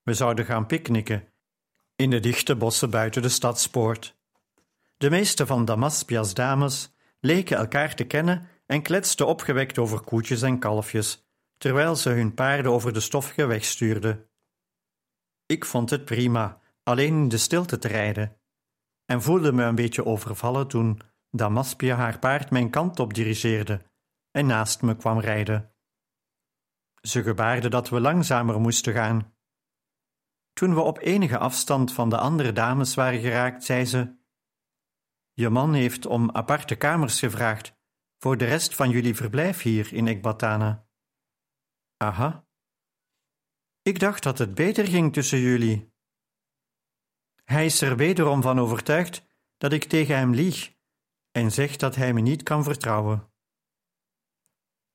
We 0.03 0.13
zouden 0.13 0.45
gaan 0.45 0.65
picknicken 0.65 1.27
in 1.95 2.09
de 2.09 2.19
dichte 2.19 2.55
bossen 2.55 2.89
buiten 2.89 3.21
de 3.21 3.29
stadspoort. 3.29 4.17
De 4.97 5.09
meeste 5.09 5.45
van 5.45 5.65
Damaspia's 5.65 6.33
dames 6.33 6.95
leken 7.19 7.57
elkaar 7.57 7.95
te 7.95 8.03
kennen 8.03 8.47
en 8.65 8.81
kletsten 8.81 9.27
opgewekt 9.27 9.77
over 9.77 9.99
koetjes 9.99 10.41
en 10.41 10.59
kalfjes, 10.59 11.29
terwijl 11.57 11.95
ze 11.95 12.09
hun 12.09 12.33
paarden 12.33 12.71
over 12.71 12.93
de 12.93 12.99
stoffige 12.99 13.45
weg 13.45 13.63
stuurden. 13.65 14.28
Ik 15.51 15.65
vond 15.65 15.89
het 15.89 16.05
prima 16.05 16.61
alleen 16.83 17.13
in 17.13 17.27
de 17.27 17.37
stilte 17.37 17.77
te 17.77 17.87
rijden, 17.87 18.41
en 19.05 19.21
voelde 19.21 19.51
me 19.51 19.63
een 19.63 19.75
beetje 19.75 20.05
overvallen 20.05 20.67
toen 20.67 21.01
Damaspia 21.31 21.95
haar 21.95 22.19
paard 22.19 22.51
mijn 22.51 22.69
kant 22.69 22.99
op 22.99 23.13
dirigeerde 23.13 23.85
en 24.31 24.45
naast 24.45 24.81
me 24.81 24.95
kwam 24.95 25.19
rijden. 25.19 25.73
Ze 27.01 27.23
gebaarde 27.23 27.69
dat 27.69 27.89
we 27.89 27.99
langzamer 27.99 28.59
moesten 28.59 28.93
gaan. 28.93 29.35
Toen 30.53 30.73
we 30.73 30.81
op 30.81 30.99
enige 30.99 31.37
afstand 31.37 31.93
van 31.93 32.09
de 32.09 32.17
andere 32.17 32.51
dames 32.51 32.95
waren 32.95 33.19
geraakt, 33.19 33.63
zei 33.63 33.85
ze: 33.85 34.17
Je 35.33 35.49
man 35.49 35.73
heeft 35.73 36.05
om 36.05 36.31
aparte 36.31 36.75
kamers 36.75 37.19
gevraagd 37.19 37.77
voor 38.17 38.37
de 38.37 38.45
rest 38.45 38.75
van 38.75 38.89
jullie 38.89 39.15
verblijf 39.15 39.61
hier 39.61 39.93
in 39.93 40.07
Ekbatana. 40.07 40.87
Aha. 41.97 42.48
Ik 43.81 43.99
dacht 43.99 44.23
dat 44.23 44.37
het 44.37 44.53
beter 44.53 44.87
ging 44.87 45.13
tussen 45.13 45.39
jullie. 45.39 45.93
Hij 47.43 47.65
is 47.65 47.81
er 47.81 47.95
wederom 47.97 48.41
van 48.41 48.59
overtuigd 48.59 49.25
dat 49.57 49.73
ik 49.73 49.83
tegen 49.83 50.17
hem 50.17 50.33
lieg 50.33 50.75
en 51.31 51.51
zegt 51.51 51.79
dat 51.79 51.95
hij 51.95 52.13
me 52.13 52.21
niet 52.21 52.43
kan 52.43 52.63
vertrouwen. 52.63 53.31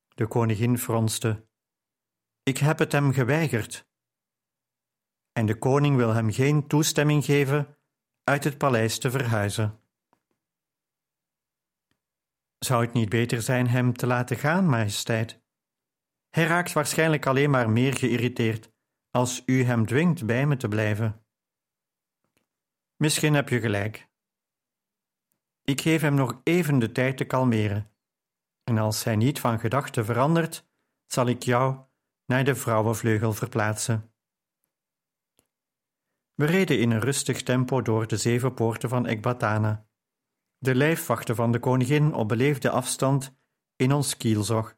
De 0.09 0.27
koningin 0.27 0.79
fronste. 0.79 1.49
Ik 2.43 2.59
heb 2.59 2.79
het 2.79 2.93
hem 2.93 3.13
geweigerd. 3.13 3.89
En 5.33 5.47
de 5.47 5.59
koning 5.59 5.97
wil 5.97 6.13
hem 6.13 6.33
geen 6.33 6.67
toestemming 6.67 7.25
geven 7.25 7.79
uit 8.25 8.45
het 8.45 8.59
paleis 8.59 8.99
te 8.99 9.11
verhuizen. 9.11 9.81
Zou 12.59 12.85
het 12.85 12.93
niet 12.93 13.09
beter 13.09 13.43
zijn 13.43 13.69
hem 13.69 13.93
te 13.93 14.07
laten 14.07 14.37
gaan, 14.37 14.69
majesteit? 14.69 15.43
Hij 16.31 16.45
raakt 16.45 16.73
waarschijnlijk 16.73 17.27
alleen 17.27 17.51
maar 17.51 17.71
meer 17.71 17.95
geïrriteerd 17.97 18.74
als 19.15 19.43
u 19.47 19.63
hem 19.63 19.87
dwingt 19.87 20.27
bij 20.27 20.47
me 20.47 20.57
te 20.57 20.69
blijven. 20.69 21.25
Misschien 22.97 23.35
heb 23.35 23.49
je 23.49 23.61
gelijk. 23.61 24.09
Ik 25.63 25.81
geef 25.81 26.01
hem 26.01 26.15
nog 26.15 26.41
even 26.45 26.79
de 26.79 26.93
tijd 26.93 27.17
te 27.17 27.25
kalmeren. 27.25 27.91
En 28.65 28.79
als 28.79 29.05
hij 29.05 29.17
niet 29.17 29.41
van 29.41 29.59
gedachten 29.59 30.05
verandert, 30.05 30.69
zal 31.07 31.27
ik 31.27 31.43
jou 31.43 31.79
naar 32.27 32.45
de 32.45 32.55
vrouwenvleugel 32.55 33.33
verplaatsen. 33.33 34.13
We 36.35 36.45
reden 36.45 36.81
in 36.81 36.91
een 36.91 37.01
rustig 37.01 37.43
tempo 37.43 37.83
door 37.83 38.07
de 38.07 38.17
zeven 38.17 38.55
poorten 38.55 38.89
van 38.89 39.07
Ekbatana. 39.07 39.89
De 40.59 40.75
lijfwachten 40.75 41.37
van 41.37 41.53
de 41.53 41.59
koningin 41.59 42.15
op 42.15 42.29
beleefde 42.29 42.71
afstand 42.71 43.37
in 43.77 43.93
ons 43.93 44.17
kielzog. 44.17 44.77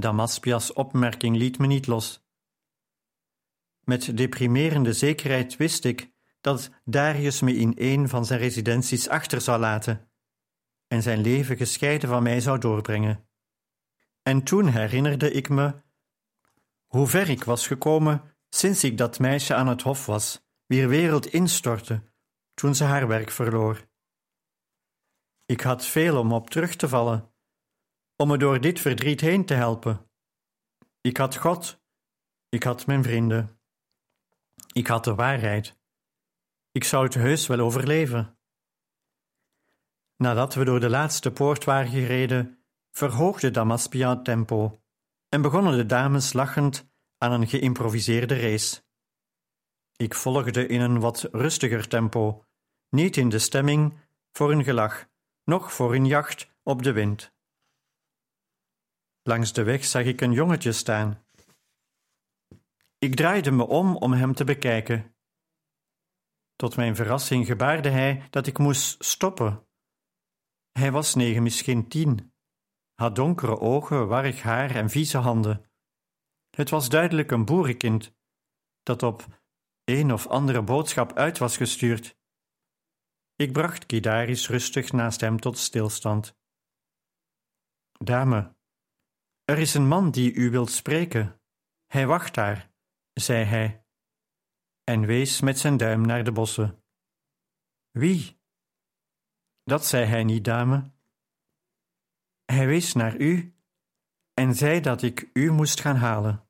Damaspias 0.00 0.72
opmerking 0.72 1.36
liet 1.36 1.58
me 1.58 1.66
niet 1.66 1.86
los. 1.86 2.28
Met 3.80 4.16
deprimerende 4.16 4.92
zekerheid 4.92 5.56
wist 5.56 5.84
ik 5.84 6.12
dat 6.40 6.70
Darius 6.84 7.40
me 7.40 7.56
in 7.56 7.72
een 7.76 8.08
van 8.08 8.26
zijn 8.26 8.40
residenties 8.40 9.08
achter 9.08 9.40
zou 9.40 9.60
laten 9.60 10.10
en 10.86 11.02
zijn 11.02 11.20
leven 11.20 11.56
gescheiden 11.56 12.08
van 12.08 12.22
mij 12.22 12.40
zou 12.40 12.58
doorbrengen. 12.58 13.28
En 14.22 14.42
toen 14.42 14.66
herinnerde 14.66 15.32
ik 15.32 15.48
me 15.48 15.74
hoe 16.86 17.06
ver 17.06 17.28
ik 17.28 17.44
was 17.44 17.66
gekomen 17.66 18.22
sinds 18.48 18.84
ik 18.84 18.98
dat 18.98 19.18
meisje 19.18 19.54
aan 19.54 19.66
het 19.66 19.82
hof 19.82 20.06
was, 20.06 20.46
wier 20.66 20.88
wereld 20.88 21.26
instortte 21.26 22.02
toen 22.54 22.74
ze 22.74 22.84
haar 22.84 23.06
werk 23.06 23.30
verloor. 23.30 23.88
Ik 25.46 25.60
had 25.60 25.86
veel 25.86 26.18
om 26.18 26.32
op 26.32 26.50
terug 26.50 26.76
te 26.76 26.88
vallen, 26.88 27.32
om 28.20 28.28
me 28.28 28.38
door 28.38 28.60
dit 28.60 28.80
verdriet 28.80 29.20
heen 29.20 29.44
te 29.44 29.54
helpen. 29.54 30.10
Ik 31.00 31.16
had 31.16 31.36
God, 31.36 31.82
ik 32.48 32.62
had 32.62 32.86
mijn 32.86 33.02
vrienden, 33.02 33.60
ik 34.72 34.86
had 34.86 35.04
de 35.04 35.14
waarheid. 35.14 35.78
Ik 36.72 36.84
zou 36.84 37.04
het 37.04 37.14
heus 37.14 37.46
wel 37.46 37.58
overleven. 37.58 38.38
Nadat 40.16 40.54
we 40.54 40.64
door 40.64 40.80
de 40.80 40.90
laatste 40.90 41.30
poort 41.30 41.64
waren 41.64 41.90
gereden, 41.90 42.64
verhoogde 42.90 43.50
Damaspia 43.50 44.10
het 44.10 44.24
tempo 44.24 44.82
en 45.28 45.42
begonnen 45.42 45.76
de 45.76 45.86
dames 45.86 46.32
lachend 46.32 46.90
aan 47.18 47.32
een 47.32 47.48
geïmproviseerde 47.48 48.40
race. 48.40 48.82
Ik 49.96 50.14
volgde 50.14 50.66
in 50.66 50.80
een 50.80 51.00
wat 51.00 51.28
rustiger 51.32 51.88
tempo, 51.88 52.44
niet 52.88 53.16
in 53.16 53.28
de 53.28 53.38
stemming 53.38 53.98
voor 54.32 54.52
een 54.52 54.64
gelach, 54.64 55.08
noch 55.44 55.72
voor 55.72 55.94
een 55.94 56.06
jacht 56.06 56.50
op 56.62 56.82
de 56.82 56.92
wind. 56.92 57.38
Langs 59.30 59.52
de 59.52 59.62
weg 59.62 59.84
zag 59.84 60.04
ik 60.04 60.20
een 60.20 60.32
jongetje 60.32 60.72
staan. 60.72 61.24
Ik 62.98 63.14
draaide 63.14 63.50
me 63.50 63.66
om 63.66 63.96
om 63.96 64.12
hem 64.12 64.34
te 64.34 64.44
bekijken. 64.44 65.14
Tot 66.56 66.76
mijn 66.76 66.96
verrassing 66.96 67.46
gebaarde 67.46 67.88
hij 67.88 68.26
dat 68.30 68.46
ik 68.46 68.58
moest 68.58 69.04
stoppen. 69.04 69.66
Hij 70.72 70.92
was 70.92 71.14
negen, 71.14 71.42
misschien 71.42 71.88
tien, 71.88 72.32
had 72.94 73.14
donkere 73.14 73.58
ogen, 73.58 74.08
warrig 74.08 74.42
haar 74.42 74.74
en 74.74 74.90
vieze 74.90 75.18
handen. 75.18 75.70
Het 76.50 76.70
was 76.70 76.88
duidelijk 76.88 77.30
een 77.30 77.44
boerenkind 77.44 78.14
dat 78.82 79.02
op 79.02 79.26
een 79.84 80.12
of 80.12 80.26
andere 80.26 80.62
boodschap 80.62 81.12
uit 81.12 81.38
was 81.38 81.56
gestuurd. 81.56 82.18
Ik 83.36 83.52
bracht 83.52 83.86
Kidaris 83.86 84.48
rustig 84.48 84.92
naast 84.92 85.20
hem 85.20 85.40
tot 85.40 85.58
stilstand. 85.58 86.38
Dame, 87.92 88.58
er 89.50 89.58
is 89.58 89.74
een 89.74 89.88
man 89.88 90.10
die 90.10 90.34
u 90.34 90.50
wilt 90.50 90.70
spreken. 90.70 91.40
Hij 91.86 92.06
wacht 92.06 92.34
daar, 92.34 92.72
zei 93.12 93.44
hij, 93.44 93.84
en 94.84 95.06
wees 95.06 95.40
met 95.40 95.58
zijn 95.58 95.76
duim 95.76 96.00
naar 96.06 96.24
de 96.24 96.32
bossen. 96.32 96.84
Wie? 97.90 98.40
Dat 99.64 99.86
zei 99.86 100.04
hij 100.04 100.24
niet, 100.24 100.44
dame. 100.44 100.92
Hij 102.44 102.66
wees 102.66 102.92
naar 102.92 103.16
u 103.16 103.56
en 104.34 104.54
zei 104.54 104.80
dat 104.80 105.02
ik 105.02 105.30
u 105.32 105.50
moest 105.50 105.80
gaan 105.80 105.96
halen. 105.96 106.48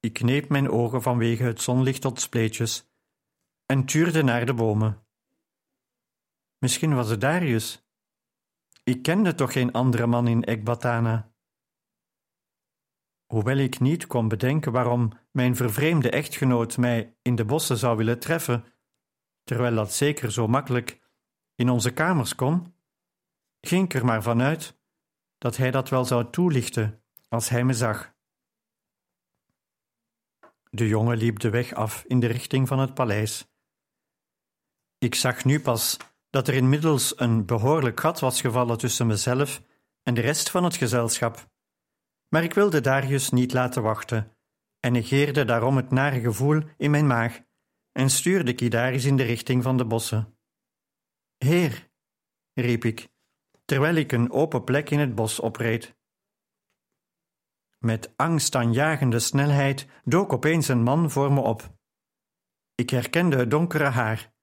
Ik 0.00 0.12
kneep 0.12 0.48
mijn 0.48 0.70
ogen 0.70 1.02
vanwege 1.02 1.42
het 1.42 1.60
zonlicht 1.60 2.00
tot 2.00 2.20
spleetjes 2.20 2.90
en 3.66 3.84
tuurde 3.84 4.22
naar 4.22 4.46
de 4.46 4.54
bomen. 4.54 5.06
Misschien 6.58 6.94
was 6.94 7.08
het 7.08 7.20
Darius. 7.20 7.83
Ik 8.84 9.02
kende 9.02 9.34
toch 9.34 9.52
geen 9.52 9.72
andere 9.72 10.06
man 10.06 10.28
in 10.28 10.44
Ekbatana. 10.44 11.32
Hoewel 13.26 13.56
ik 13.56 13.80
niet 13.80 14.06
kon 14.06 14.28
bedenken 14.28 14.72
waarom 14.72 15.12
mijn 15.30 15.56
vervreemde 15.56 16.10
echtgenoot 16.10 16.76
mij 16.76 17.16
in 17.22 17.34
de 17.34 17.44
bossen 17.44 17.76
zou 17.76 17.96
willen 17.96 18.18
treffen, 18.18 18.64
terwijl 19.42 19.74
dat 19.74 19.92
zeker 19.92 20.32
zo 20.32 20.46
makkelijk 20.46 21.00
in 21.54 21.68
onze 21.68 21.92
kamers 21.92 22.34
kon, 22.34 22.74
ging 23.60 23.84
ik 23.84 23.94
er 23.94 24.04
maar 24.04 24.22
vanuit 24.22 24.80
dat 25.38 25.56
hij 25.56 25.70
dat 25.70 25.88
wel 25.88 26.04
zou 26.04 26.30
toelichten 26.30 27.04
als 27.28 27.48
hij 27.48 27.64
me 27.64 27.72
zag. 27.72 28.14
De 30.70 30.88
jongen 30.88 31.16
liep 31.16 31.38
de 31.38 31.50
weg 31.50 31.72
af 31.72 32.04
in 32.04 32.20
de 32.20 32.26
richting 32.26 32.68
van 32.68 32.78
het 32.78 32.94
paleis. 32.94 33.52
Ik 34.98 35.14
zag 35.14 35.44
nu 35.44 35.60
pas 35.60 35.96
dat 36.34 36.48
er 36.48 36.54
inmiddels 36.54 37.18
een 37.18 37.46
behoorlijk 37.46 38.00
gat 38.00 38.20
was 38.20 38.40
gevallen 38.40 38.78
tussen 38.78 39.06
mezelf 39.06 39.62
en 40.02 40.14
de 40.14 40.20
rest 40.20 40.50
van 40.50 40.64
het 40.64 40.76
gezelschap. 40.76 41.50
Maar 42.28 42.42
ik 42.42 42.54
wilde 42.54 42.80
Darius 42.80 43.30
niet 43.30 43.52
laten 43.52 43.82
wachten 43.82 44.36
en 44.80 44.92
negeerde 44.92 45.44
daarom 45.44 45.76
het 45.76 45.90
nare 45.90 46.20
gevoel 46.20 46.62
in 46.76 46.90
mijn 46.90 47.06
maag 47.06 47.40
en 47.92 48.10
stuurde 48.10 48.54
Kidaris 48.54 49.04
in 49.04 49.16
de 49.16 49.22
richting 49.22 49.62
van 49.62 49.76
de 49.76 49.84
bossen. 49.84 50.38
Heer, 51.36 51.90
riep 52.52 52.84
ik, 52.84 53.08
terwijl 53.64 53.94
ik 53.94 54.12
een 54.12 54.30
open 54.30 54.64
plek 54.64 54.90
in 54.90 54.98
het 54.98 55.14
bos 55.14 55.40
opreed. 55.40 55.96
Met 57.78 58.12
angstaanjagende 58.16 59.18
snelheid 59.18 59.86
dook 60.04 60.32
opeens 60.32 60.68
een 60.68 60.82
man 60.82 61.10
voor 61.10 61.32
me 61.32 61.40
op. 61.40 61.74
Ik 62.74 62.90
herkende 62.90 63.36
het 63.36 63.50
donkere 63.50 63.88
haar, 63.88 64.33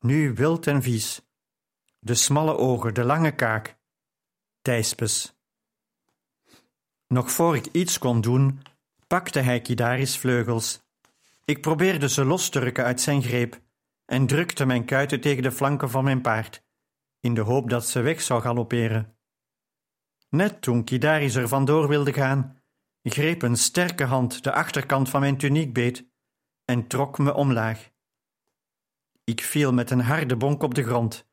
nu 0.00 0.34
wild 0.34 0.66
en 0.66 0.82
vies, 0.82 1.26
de 1.98 2.14
smalle 2.14 2.56
ogen, 2.56 2.94
de 2.94 3.04
lange 3.04 3.34
kaak. 3.34 3.76
Thijspes. 4.62 5.34
Nog 7.06 7.30
voor 7.30 7.56
ik 7.56 7.66
iets 7.66 7.98
kon 7.98 8.20
doen, 8.20 8.62
pakte 9.06 9.40
hij 9.40 9.60
Kidaris 9.60 10.18
vleugels. 10.18 10.84
Ik 11.44 11.60
probeerde 11.60 12.08
ze 12.08 12.24
los 12.24 12.48
te 12.48 12.58
rukken 12.58 12.84
uit 12.84 13.00
zijn 13.00 13.22
greep 13.22 13.60
en 14.04 14.26
drukte 14.26 14.66
mijn 14.66 14.84
kuiten 14.84 15.20
tegen 15.20 15.42
de 15.42 15.52
flanken 15.52 15.90
van 15.90 16.04
mijn 16.04 16.20
paard, 16.20 16.64
in 17.20 17.34
de 17.34 17.40
hoop 17.40 17.70
dat 17.70 17.86
ze 17.86 18.00
weg 18.00 18.22
zou 18.22 18.40
galopperen. 18.40 19.16
Net 20.28 20.62
toen 20.62 20.84
Kidaris 20.84 21.34
er 21.34 21.48
vandoor 21.48 21.88
wilde 21.88 22.12
gaan, 22.12 22.62
greep 23.02 23.42
een 23.42 23.56
sterke 23.56 24.04
hand 24.04 24.44
de 24.44 24.52
achterkant 24.52 25.08
van 25.08 25.20
mijn 25.20 25.38
tuniek 25.38 25.72
beet 25.72 26.06
en 26.64 26.86
trok 26.86 27.18
me 27.18 27.34
omlaag. 27.34 27.90
Ik 29.28 29.42
viel 29.42 29.72
met 29.72 29.90
een 29.90 30.00
harde 30.00 30.36
bonk 30.36 30.62
op 30.62 30.74
de 30.74 30.82
grond 30.82 31.28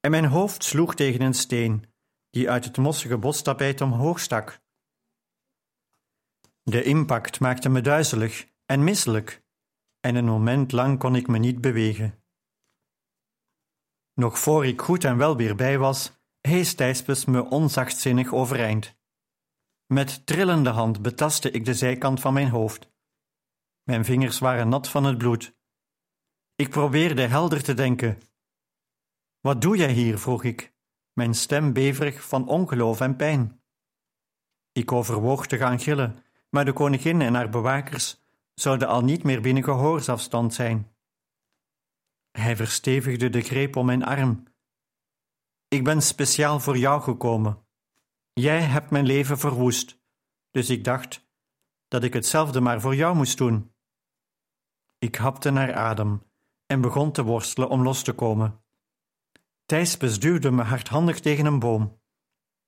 en 0.00 0.10
mijn 0.10 0.24
hoofd 0.24 0.64
sloeg 0.64 0.94
tegen 0.94 1.20
een 1.20 1.34
steen 1.34 1.92
die 2.30 2.50
uit 2.50 2.64
het 2.64 2.76
mossige 2.76 3.18
bostapijt 3.18 3.80
omhoog 3.80 4.20
stak. 4.20 4.60
De 6.62 6.82
impact 6.82 7.40
maakte 7.40 7.68
me 7.68 7.80
duizelig 7.80 8.46
en 8.66 8.84
misselijk, 8.84 9.44
en 10.00 10.14
een 10.14 10.24
moment 10.24 10.72
lang 10.72 10.98
kon 10.98 11.16
ik 11.16 11.26
me 11.26 11.38
niet 11.38 11.60
bewegen. 11.60 12.22
Nog 14.14 14.38
voor 14.38 14.66
ik 14.66 14.80
goed 14.80 15.04
en 15.04 15.16
wel 15.16 15.36
weer 15.36 15.54
bij 15.54 15.78
was, 15.78 16.12
hees 16.40 16.74
Thijspes 16.74 17.24
me 17.24 17.44
onzachtzinnig 17.44 18.32
overeind. 18.32 18.96
Met 19.86 20.26
trillende 20.26 20.70
hand 20.70 21.02
betastte 21.02 21.50
ik 21.50 21.64
de 21.64 21.74
zijkant 21.74 22.20
van 22.20 22.32
mijn 22.32 22.48
hoofd. 22.48 22.92
Mijn 23.82 24.04
vingers 24.04 24.38
waren 24.38 24.68
nat 24.68 24.88
van 24.88 25.04
het 25.04 25.18
bloed. 25.18 25.53
Ik 26.56 26.70
probeerde 26.70 27.22
helder 27.26 27.62
te 27.62 27.74
denken. 27.74 28.20
Wat 29.40 29.60
doe 29.60 29.76
jij 29.76 29.92
hier? 29.92 30.18
vroeg 30.18 30.44
ik, 30.44 30.74
mijn 31.12 31.34
stem 31.34 31.72
beverig 31.72 32.24
van 32.28 32.48
ongeloof 32.48 33.00
en 33.00 33.16
pijn. 33.16 33.62
Ik 34.72 34.92
overwoog 34.92 35.46
te 35.46 35.56
gaan 35.56 35.80
gillen, 35.80 36.24
maar 36.50 36.64
de 36.64 36.72
koningin 36.72 37.20
en 37.20 37.34
haar 37.34 37.48
bewakers 37.48 38.22
zouden 38.54 38.88
al 38.88 39.04
niet 39.04 39.22
meer 39.22 39.40
binnen 39.40 39.64
gehoorsafstand 39.64 40.54
zijn. 40.54 40.96
Hij 42.30 42.56
verstevigde 42.56 43.30
de 43.30 43.40
greep 43.40 43.76
om 43.76 43.86
mijn 43.86 44.04
arm. 44.04 44.44
Ik 45.68 45.84
ben 45.84 46.02
speciaal 46.02 46.60
voor 46.60 46.76
jou 46.76 47.02
gekomen. 47.02 47.66
Jij 48.32 48.60
hebt 48.60 48.90
mijn 48.90 49.06
leven 49.06 49.38
verwoest, 49.38 50.00
dus 50.50 50.70
ik 50.70 50.84
dacht 50.84 51.26
dat 51.88 52.02
ik 52.02 52.12
hetzelfde 52.12 52.60
maar 52.60 52.80
voor 52.80 52.94
jou 52.94 53.16
moest 53.16 53.38
doen. 53.38 53.74
Ik 54.98 55.14
hapte 55.14 55.50
naar 55.50 55.74
adem 55.74 56.22
en 56.74 56.80
begon 56.80 57.12
te 57.12 57.22
worstelen 57.22 57.68
om 57.68 57.82
los 57.82 58.02
te 58.02 58.12
komen. 58.12 58.60
Thijs 59.66 59.96
bestuurde 59.96 60.50
me 60.50 60.62
hardhandig 60.62 61.20
tegen 61.20 61.46
een 61.46 61.58
boom. 61.58 62.00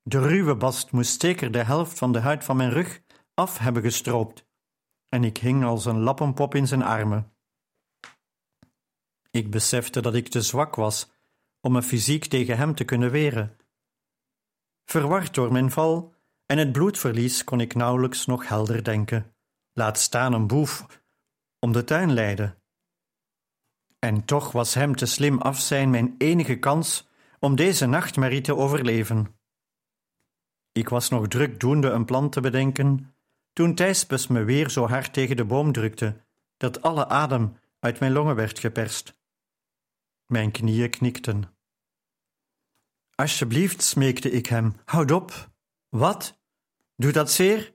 De 0.02 0.18
ruwe 0.18 0.56
bast 0.56 0.92
moest 0.92 1.20
zeker 1.20 1.50
de 1.50 1.62
helft 1.62 1.98
van 1.98 2.12
de 2.12 2.20
huid 2.20 2.44
van 2.44 2.56
mijn 2.56 2.70
rug 2.70 3.02
af 3.34 3.58
hebben 3.58 3.82
gestroopt, 3.82 4.46
en 5.08 5.24
ik 5.24 5.38
hing 5.38 5.64
als 5.64 5.84
een 5.84 6.00
lappenpop 6.00 6.54
in 6.54 6.66
zijn 6.66 6.82
armen. 6.82 7.32
Ik 9.30 9.50
besefte 9.50 10.00
dat 10.00 10.14
ik 10.14 10.28
te 10.28 10.42
zwak 10.42 10.74
was 10.74 11.10
om 11.60 11.72
me 11.72 11.82
fysiek 11.82 12.24
tegen 12.24 12.56
hem 12.56 12.74
te 12.74 12.84
kunnen 12.84 13.10
weren. 13.10 13.56
Verward 14.84 15.34
door 15.34 15.52
mijn 15.52 15.70
val 15.70 16.14
en 16.46 16.58
het 16.58 16.72
bloedverlies 16.72 17.44
kon 17.44 17.60
ik 17.60 17.74
nauwelijks 17.74 18.26
nog 18.26 18.48
helder 18.48 18.84
denken, 18.84 19.34
laat 19.72 19.98
staan 19.98 20.32
een 20.32 20.46
boef 20.46 21.02
om 21.58 21.72
de 21.72 21.84
tuin 21.84 22.12
leiden. 22.12 22.60
En 23.98 24.24
toch 24.24 24.52
was 24.52 24.74
hem 24.74 24.96
te 24.96 25.06
slim 25.06 25.38
af 25.38 25.60
zijn 25.60 25.90
mijn 25.90 26.14
enige 26.18 26.58
kans 26.58 27.08
om 27.38 27.56
deze 27.56 27.86
nachtmerrie 27.86 28.40
te 28.40 28.56
overleven. 28.56 29.34
Ik 30.72 30.88
was 30.88 31.08
nog 31.08 31.28
druk 31.28 31.60
doende 31.60 31.90
een 31.90 32.04
plan 32.04 32.30
te 32.30 32.40
bedenken, 32.40 33.14
toen 33.52 33.74
Thijspes 33.74 34.26
me 34.26 34.44
weer 34.44 34.70
zo 34.70 34.86
hard 34.86 35.12
tegen 35.12 35.36
de 35.36 35.44
boom 35.44 35.72
drukte, 35.72 36.24
dat 36.56 36.82
alle 36.82 37.08
adem 37.08 37.56
uit 37.78 38.00
mijn 38.00 38.12
longen 38.12 38.36
werd 38.36 38.58
geperst. 38.58 39.18
Mijn 40.26 40.50
knieën 40.50 40.90
knikten. 40.90 41.56
Alsjeblieft, 43.14 43.82
smeekte 43.82 44.30
ik 44.30 44.46
hem, 44.46 44.74
houd 44.84 45.10
op. 45.10 45.50
Wat? 45.88 46.40
Doe 46.96 47.12
dat 47.12 47.30
zeer? 47.30 47.74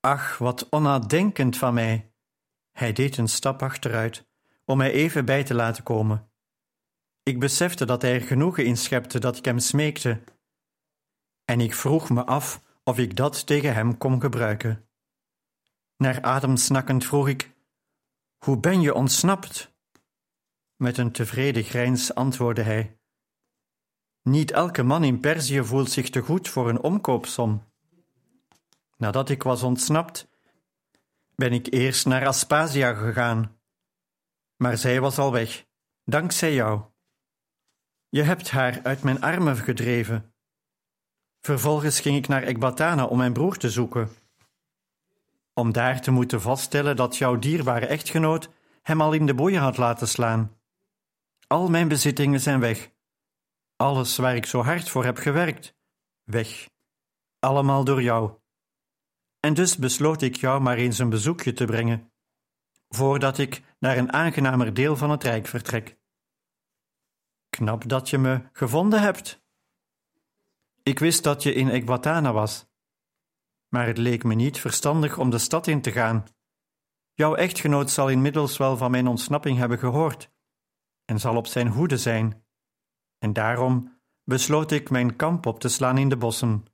Ach, 0.00 0.38
wat 0.38 0.68
onnadenkend 0.68 1.56
van 1.56 1.74
mij. 1.74 2.12
Hij 2.72 2.92
deed 2.92 3.16
een 3.16 3.28
stap 3.28 3.62
achteruit, 3.62 4.27
om 4.68 4.76
mij 4.76 4.92
even 4.92 5.24
bij 5.24 5.44
te 5.44 5.54
laten 5.54 5.82
komen. 5.82 6.30
Ik 7.22 7.38
besefte 7.38 7.84
dat 7.84 8.02
hij 8.02 8.14
er 8.14 8.20
genoegen 8.20 8.64
in 8.64 8.76
schepte 8.76 9.18
dat 9.18 9.36
ik 9.36 9.44
hem 9.44 9.58
smeekte, 9.58 10.20
en 11.44 11.60
ik 11.60 11.74
vroeg 11.74 12.10
me 12.10 12.24
af 12.24 12.62
of 12.84 12.98
ik 12.98 13.16
dat 13.16 13.46
tegen 13.46 13.74
hem 13.74 13.98
kon 13.98 14.20
gebruiken. 14.20 14.88
Naar 15.96 16.22
adem 16.22 16.56
snakkend 16.56 17.04
vroeg 17.04 17.28
ik: 17.28 17.54
Hoe 18.44 18.60
ben 18.60 18.80
je 18.80 18.94
ontsnapt? 18.94 19.74
Met 20.76 20.98
een 20.98 21.12
tevreden 21.12 21.64
grijns 21.64 22.14
antwoordde 22.14 22.62
hij: 22.62 22.98
Niet 24.22 24.50
elke 24.50 24.82
man 24.82 25.04
in 25.04 25.20
Perzië 25.20 25.64
voelt 25.64 25.90
zich 25.90 26.10
te 26.10 26.20
goed 26.20 26.48
voor 26.48 26.68
een 26.68 26.80
omkoopsom. 26.80 27.62
Nadat 28.96 29.28
ik 29.28 29.42
was 29.42 29.62
ontsnapt, 29.62 30.28
ben 31.34 31.52
ik 31.52 31.72
eerst 31.72 32.06
naar 32.06 32.26
Aspasia 32.26 32.94
gegaan. 32.94 33.57
Maar 34.58 34.76
zij 34.76 35.00
was 35.00 35.18
al 35.18 35.32
weg, 35.32 35.66
dankzij 36.04 36.54
jou. 36.54 36.82
Je 38.08 38.22
hebt 38.22 38.50
haar 38.50 38.80
uit 38.82 39.02
mijn 39.02 39.20
armen 39.20 39.56
gedreven. 39.56 40.34
Vervolgens 41.40 42.00
ging 42.00 42.16
ik 42.16 42.28
naar 42.28 42.42
Ekbatana 42.42 43.06
om 43.06 43.18
mijn 43.18 43.32
broer 43.32 43.56
te 43.56 43.70
zoeken. 43.70 44.10
Om 45.52 45.72
daar 45.72 46.00
te 46.00 46.10
moeten 46.10 46.40
vaststellen 46.40 46.96
dat 46.96 47.16
jouw 47.16 47.38
dierbare 47.38 47.86
echtgenoot 47.86 48.50
hem 48.82 49.00
al 49.00 49.12
in 49.12 49.26
de 49.26 49.34
boeien 49.34 49.60
had 49.60 49.76
laten 49.76 50.08
slaan. 50.08 50.56
Al 51.46 51.68
mijn 51.68 51.88
bezittingen 51.88 52.40
zijn 52.40 52.60
weg. 52.60 52.90
Alles 53.76 54.16
waar 54.16 54.36
ik 54.36 54.46
zo 54.46 54.62
hard 54.62 54.88
voor 54.88 55.04
heb 55.04 55.16
gewerkt, 55.16 55.74
weg. 56.24 56.68
Allemaal 57.38 57.84
door 57.84 58.02
jou. 58.02 58.32
En 59.40 59.54
dus 59.54 59.76
besloot 59.76 60.22
ik 60.22 60.36
jou 60.36 60.60
maar 60.60 60.76
eens 60.76 60.98
een 60.98 61.10
bezoekje 61.10 61.52
te 61.52 61.64
brengen, 61.64 62.12
voordat 62.88 63.38
ik 63.38 63.62
naar 63.78 63.96
een 63.96 64.12
aangenamer 64.12 64.74
deel 64.74 64.96
van 64.96 65.10
het 65.10 65.24
Rijk 65.24 65.46
vertrek. 65.46 65.96
Knap 67.50 67.88
dat 67.88 68.10
je 68.10 68.18
me 68.18 68.42
gevonden 68.52 69.00
hebt. 69.00 69.42
Ik 70.82 70.98
wist 70.98 71.22
dat 71.22 71.42
je 71.42 71.54
in 71.54 71.68
Ekbatana 71.68 72.32
was, 72.32 72.66
maar 73.68 73.86
het 73.86 73.98
leek 73.98 74.24
me 74.24 74.34
niet 74.34 74.60
verstandig 74.60 75.18
om 75.18 75.30
de 75.30 75.38
stad 75.38 75.66
in 75.66 75.82
te 75.82 75.92
gaan. 75.92 76.24
Jouw 77.14 77.34
echtgenoot 77.34 77.90
zal 77.90 78.08
inmiddels 78.08 78.56
wel 78.56 78.76
van 78.76 78.90
mijn 78.90 79.06
ontsnapping 79.06 79.58
hebben 79.58 79.78
gehoord 79.78 80.30
en 81.04 81.20
zal 81.20 81.36
op 81.36 81.46
zijn 81.46 81.68
hoede 81.68 81.96
zijn. 81.96 82.44
En 83.18 83.32
daarom 83.32 84.00
besloot 84.24 84.70
ik 84.70 84.90
mijn 84.90 85.16
kamp 85.16 85.46
op 85.46 85.60
te 85.60 85.68
slaan 85.68 85.98
in 85.98 86.08
de 86.08 86.16
bossen, 86.16 86.64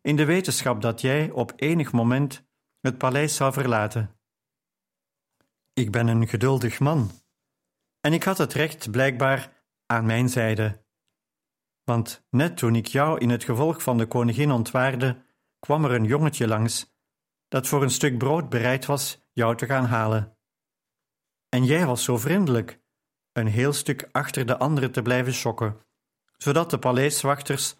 in 0.00 0.16
de 0.16 0.24
wetenschap 0.24 0.80
dat 0.82 1.00
jij 1.00 1.30
op 1.30 1.52
enig 1.56 1.92
moment 1.92 2.44
het 2.80 2.98
paleis 2.98 3.36
zou 3.36 3.52
verlaten. 3.52 4.15
Ik 5.78 5.90
ben 5.90 6.06
een 6.06 6.28
geduldig 6.28 6.80
man, 6.80 7.10
en 8.00 8.12
ik 8.12 8.22
had 8.22 8.38
het 8.38 8.52
recht 8.52 8.90
blijkbaar 8.90 9.64
aan 9.86 10.06
mijn 10.06 10.28
zijde. 10.28 10.84
Want 11.84 12.26
net 12.30 12.56
toen 12.56 12.74
ik 12.74 12.86
jou 12.86 13.18
in 13.18 13.30
het 13.30 13.44
gevolg 13.44 13.82
van 13.82 13.98
de 13.98 14.06
koningin 14.06 14.50
ontwaarde, 14.50 15.24
kwam 15.58 15.84
er 15.84 15.90
een 15.90 16.04
jongetje 16.04 16.48
langs 16.48 16.94
dat 17.48 17.66
voor 17.66 17.82
een 17.82 17.90
stuk 17.90 18.18
brood 18.18 18.48
bereid 18.48 18.86
was 18.86 19.28
jou 19.32 19.56
te 19.56 19.66
gaan 19.66 19.84
halen. 19.84 20.38
En 21.48 21.64
jij 21.64 21.86
was 21.86 22.04
zo 22.04 22.16
vriendelijk 22.16 22.80
een 23.32 23.46
heel 23.46 23.72
stuk 23.72 24.08
achter 24.12 24.46
de 24.46 24.58
anderen 24.58 24.92
te 24.92 25.02
blijven 25.02 25.34
schokken, 25.34 25.80
zodat 26.36 26.70
de 26.70 26.78
paleiswachters 26.78 27.76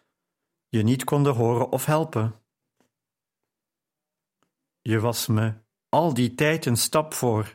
je 0.68 0.82
niet 0.82 1.04
konden 1.04 1.35
horen 1.35 1.70
of 1.70 1.85
helpen. 1.85 2.44
Je 4.80 5.00
was 5.00 5.26
me 5.26 5.54
al 5.88 6.14
die 6.14 6.35
tijd 6.35 6.66
een 6.66 6.76
stap 6.76 7.14
voor. 7.14 7.54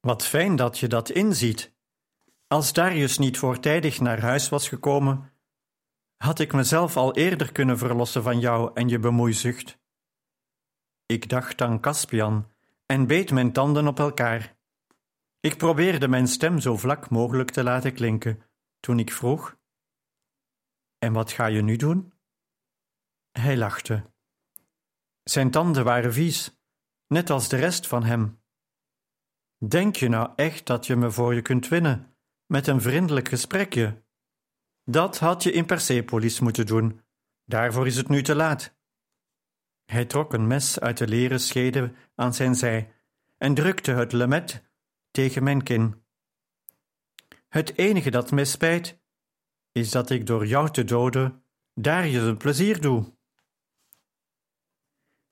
Wat 0.00 0.26
fijn 0.26 0.56
dat 0.56 0.78
je 0.78 0.86
dat 0.86 1.10
inziet. 1.10 1.72
Als 2.46 2.72
Darius 2.72 3.18
niet 3.18 3.38
voortijdig 3.38 4.00
naar 4.00 4.20
huis 4.20 4.48
was 4.48 4.68
gekomen, 4.68 5.32
had 6.16 6.38
ik 6.38 6.52
mezelf 6.52 6.96
al 6.96 7.14
eerder 7.14 7.52
kunnen 7.52 7.78
verlossen 7.78 8.22
van 8.22 8.40
jou 8.40 8.70
en 8.74 8.88
je 8.88 8.98
bemoeizucht. 8.98 9.78
Ik 11.06 11.28
dacht 11.28 11.60
aan 11.60 11.80
Caspian 11.80 12.50
en 12.86 13.06
beet 13.06 13.30
mijn 13.30 13.52
tanden 13.52 13.86
op 13.86 13.98
elkaar. 13.98 14.56
Ik 15.40 15.56
probeerde 15.56 16.08
mijn 16.08 16.26
stem 16.26 16.58
zo 16.58 16.76
vlak 16.76 17.10
mogelijk 17.10 17.50
te 17.50 17.62
laten 17.62 17.92
klinken 17.92 18.42
toen 18.80 18.98
ik 18.98 19.12
vroeg: 19.12 19.56
En 20.98 21.12
wat 21.12 21.32
ga 21.32 21.46
je 21.46 21.62
nu 21.62 21.76
doen? 21.76 22.12
Hij 23.30 23.56
lachte. 23.56 24.10
Zijn 25.22 25.50
tanden 25.50 25.84
waren 25.84 26.12
vies, 26.12 26.58
net 27.06 27.30
als 27.30 27.48
de 27.48 27.56
rest 27.56 27.86
van 27.86 28.04
hem. 28.04 28.39
Denk 29.68 29.96
je 29.96 30.08
nou 30.08 30.30
echt 30.36 30.66
dat 30.66 30.86
je 30.86 30.96
me 30.96 31.10
voor 31.10 31.34
je 31.34 31.42
kunt 31.42 31.68
winnen 31.68 32.16
met 32.46 32.66
een 32.66 32.80
vriendelijk 32.80 33.28
gesprekje? 33.28 34.02
Dat 34.84 35.18
had 35.18 35.42
je 35.42 35.52
in 35.52 35.66
Persepolis 35.66 36.40
moeten 36.40 36.66
doen. 36.66 37.00
Daarvoor 37.44 37.86
is 37.86 37.96
het 37.96 38.08
nu 38.08 38.22
te 38.22 38.34
laat. 38.34 38.76
Hij 39.84 40.04
trok 40.04 40.32
een 40.32 40.46
mes 40.46 40.80
uit 40.80 40.98
de 40.98 41.08
leren 41.08 41.40
schede 41.40 41.92
aan 42.14 42.34
zijn 42.34 42.54
zij 42.54 42.92
en 43.36 43.54
drukte 43.54 43.92
het 43.92 44.12
lemet 44.12 44.70
tegen 45.10 45.42
mijn 45.42 45.62
kin. 45.62 46.04
Het 47.48 47.76
enige 47.78 48.10
dat 48.10 48.30
mij 48.30 48.44
spijt, 48.44 49.00
is 49.72 49.90
dat 49.90 50.10
ik 50.10 50.26
door 50.26 50.46
jou 50.46 50.70
te 50.70 50.84
doden 50.84 51.44
daar 51.74 52.06
je 52.06 52.18
een 52.18 52.36
plezier 52.36 52.80
doe. 52.80 53.16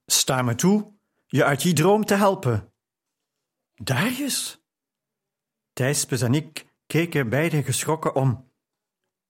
Sta 0.06 0.42
me 0.42 0.54
toe 0.54 0.92
je 1.26 1.44
uit 1.44 1.62
die 1.62 1.72
droom 1.72 2.04
te 2.04 2.14
helpen. 2.14 2.67
Darius? 3.82 4.62
Thijspes 5.72 6.22
en 6.22 6.34
ik 6.34 6.66
keken 6.86 7.28
beiden 7.28 7.64
geschrokken 7.64 8.14
om. 8.14 8.52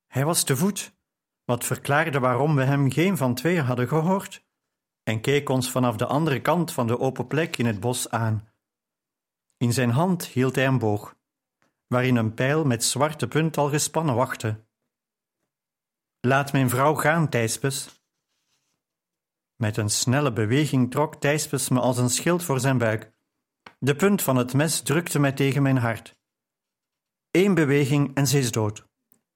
Hij 0.07 0.25
was 0.25 0.45
te 0.45 0.57
voet, 0.57 0.97
wat 1.45 1.65
verklaarde 1.65 2.19
waarom 2.19 2.57
we 2.57 2.63
hem 2.63 2.91
geen 2.91 3.17
van 3.17 3.35
tweeën 3.35 3.65
hadden 3.65 3.89
gehoord, 3.89 4.47
en 5.03 5.21
keek 5.21 5.49
ons 5.49 5.71
vanaf 5.71 5.97
de 5.97 6.07
andere 6.07 6.41
kant 6.41 6.73
van 6.73 6.87
de 6.87 6.99
open 6.99 7.27
plek 7.27 7.57
in 7.57 7.67
het 7.67 7.81
bos 7.81 8.11
aan. 8.11 8.53
In 9.57 9.73
zijn 9.73 9.91
hand 9.91 10.25
hield 10.27 10.55
hij 10.55 10.67
een 10.67 10.79
boog, 10.79 11.17
waarin 11.87 12.17
een 12.17 12.35
pijl 12.35 12.65
met 12.65 12.85
zwarte 12.85 13.29
punt 13.29 13.57
al 13.57 13.69
gespannen 13.69 14.15
wachtte. 14.15 14.67
Laat 16.21 16.53
mijn 16.53 16.69
vrouw 16.69 16.95
gaan, 16.95 17.29
Thijspes. 17.29 18.03
Met 19.55 19.77
een 19.77 19.91
snelle 19.91 20.33
beweging 20.33 20.91
trok 20.91 21.15
Thijspes 21.15 21.69
me 21.69 21.81
als 21.81 21.99
een 21.99 22.11
schild 22.11 22.45
voor 22.45 22.61
zijn 22.61 22.79
buik. 22.79 23.17
De 23.79 23.97
punt 23.97 24.23
van 24.23 24.37
het 24.37 24.55
mes 24.55 24.81
drukte 24.81 25.19
mij 25.19 25.33
tegen 25.33 25.63
mijn 25.63 25.77
hart. 25.77 26.17
Eén 27.31 27.55
beweging 27.55 28.15
en 28.15 28.27
ze 28.27 28.39
is 28.39 28.51
dood. 28.51 28.87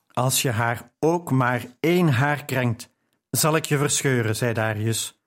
Als 0.07 0.43
je 0.43 0.51
haar 0.51 0.93
ook 0.99 1.31
maar 1.31 1.77
één 1.81 2.09
haar 2.09 2.45
krenkt, 2.45 2.91
zal 3.31 3.57
ik 3.57 3.65
je 3.65 3.79
verscheuren, 3.79 4.37
zei 4.37 4.53
Darius. 4.53 5.21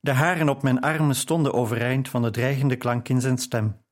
De 0.00 0.12
haren 0.12 0.48
op 0.48 0.62
mijn 0.62 0.80
armen 0.80 1.14
stonden 1.14 1.52
overeind 1.52 2.08
van 2.08 2.22
de 2.22 2.30
dreigende 2.30 2.76
klank 2.76 3.08
in 3.08 3.20
zijn 3.20 3.38
stem. 3.38 3.84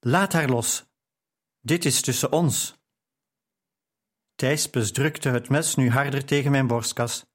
Laat 0.00 0.32
haar 0.32 0.48
los. 0.48 0.86
Dit 1.60 1.84
is 1.84 2.00
tussen 2.00 2.32
ons. 2.32 2.84
Thijspes 4.34 4.92
drukte 4.92 5.28
het 5.28 5.48
mes 5.48 5.74
nu 5.74 5.90
harder 5.90 6.24
tegen 6.24 6.50
mijn 6.50 6.66
borstkas. 6.66 7.26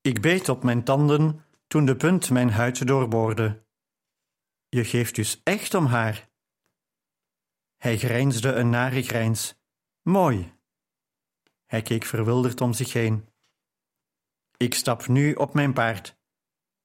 Ik 0.00 0.20
beet 0.20 0.48
op 0.48 0.62
mijn 0.62 0.84
tanden 0.84 1.44
toen 1.66 1.84
de 1.84 1.96
punt 1.96 2.30
mijn 2.30 2.50
huid 2.50 2.86
doorboorde. 2.86 3.65
Je 4.76 4.84
geeft 4.84 5.14
dus 5.14 5.40
echt 5.42 5.74
om 5.74 5.86
haar. 5.86 6.28
Hij 7.76 7.98
grijnsde 7.98 8.52
een 8.52 8.70
nare 8.70 9.02
grijns. 9.02 9.54
Mooi. 10.02 10.54
Hij 11.66 11.82
keek 11.82 12.04
verwilderd 12.04 12.60
om 12.60 12.72
zich 12.72 12.92
heen. 12.92 13.28
Ik 14.56 14.74
stap 14.74 15.06
nu 15.06 15.34
op 15.34 15.54
mijn 15.54 15.72
paard 15.72 16.18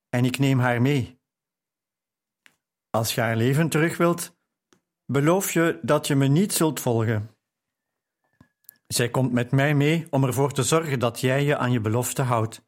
en 0.10 0.26
ik 0.26 0.38
neem 0.38 0.60
haar 0.60 0.82
mee. 0.82 1.20
Als 2.90 3.16
je 3.16 3.22
haar 3.22 3.36
leven 3.36 3.70
terug 3.70 3.98
wilt, 3.98 4.38
beloof 5.06 5.52
je 5.52 5.80
dat 5.82 6.08
je 6.08 6.16
me 6.16 6.28
niet 6.28 6.54
zult 6.54 6.80
volgen. 6.80 7.36
Zij 8.88 9.10
komt 9.10 9.32
met 9.32 9.52
mij 9.52 9.76
mee 9.76 10.08
om 10.10 10.24
ervoor 10.24 10.52
te 10.52 10.64
zorgen 10.64 11.00
dat 11.00 11.20
jij 11.20 11.44
je 11.44 11.58
aan 11.58 11.72
je 11.72 11.82
belofte 11.82 12.22
houdt. 12.22 12.66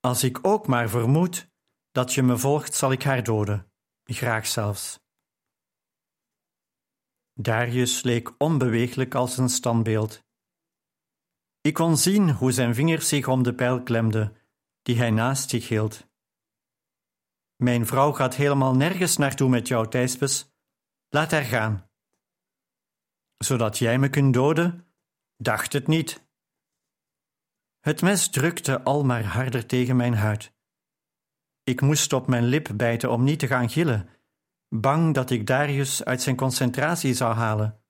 Als 0.00 0.24
ik 0.24 0.46
ook 0.46 0.66
maar 0.66 0.88
vermoed 0.88 1.54
dat 1.96 2.14
je 2.14 2.22
me 2.22 2.38
volgt, 2.38 2.74
zal 2.74 2.92
ik 2.92 3.02
haar 3.02 3.22
doden, 3.22 3.72
graag 4.04 4.46
zelfs. 4.46 5.00
Darius 7.32 8.02
leek 8.02 8.34
onbeweeglijk 8.38 9.14
als 9.14 9.36
een 9.36 9.48
standbeeld. 9.48 10.24
Ik 11.60 11.74
kon 11.74 11.96
zien 11.96 12.30
hoe 12.30 12.52
zijn 12.52 12.74
vingers 12.74 13.08
zich 13.08 13.28
om 13.28 13.42
de 13.42 13.54
pijl 13.54 13.82
klemden, 13.82 14.36
die 14.82 14.96
hij 14.96 15.10
naast 15.10 15.50
zich 15.50 15.68
hield. 15.68 16.06
Mijn 17.56 17.86
vrouw 17.86 18.12
gaat 18.12 18.34
helemaal 18.34 18.74
nergens 18.74 19.16
naartoe 19.16 19.48
met 19.48 19.68
jou, 19.68 19.88
Thijspes. 19.88 20.54
Laat 21.08 21.30
haar 21.30 21.44
gaan. 21.44 21.90
Zodat 23.36 23.78
jij 23.78 23.98
me 23.98 24.10
kunt 24.10 24.34
doden? 24.34 24.94
Dacht 25.36 25.72
het 25.72 25.86
niet. 25.86 26.28
Het 27.80 28.02
mes 28.02 28.30
drukte 28.30 28.82
al 28.82 29.04
maar 29.04 29.24
harder 29.24 29.66
tegen 29.66 29.96
mijn 29.96 30.14
huid. 30.14 30.55
Ik 31.68 31.80
moest 31.80 32.12
op 32.12 32.26
mijn 32.26 32.44
lip 32.44 32.68
bijten 32.74 33.10
om 33.10 33.24
niet 33.24 33.38
te 33.38 33.46
gaan 33.46 33.70
gillen, 33.70 34.08
bang 34.68 35.14
dat 35.14 35.30
ik 35.30 35.46
Darius 35.46 36.04
uit 36.04 36.22
zijn 36.22 36.36
concentratie 36.36 37.14
zou 37.14 37.34
halen. 37.34 37.80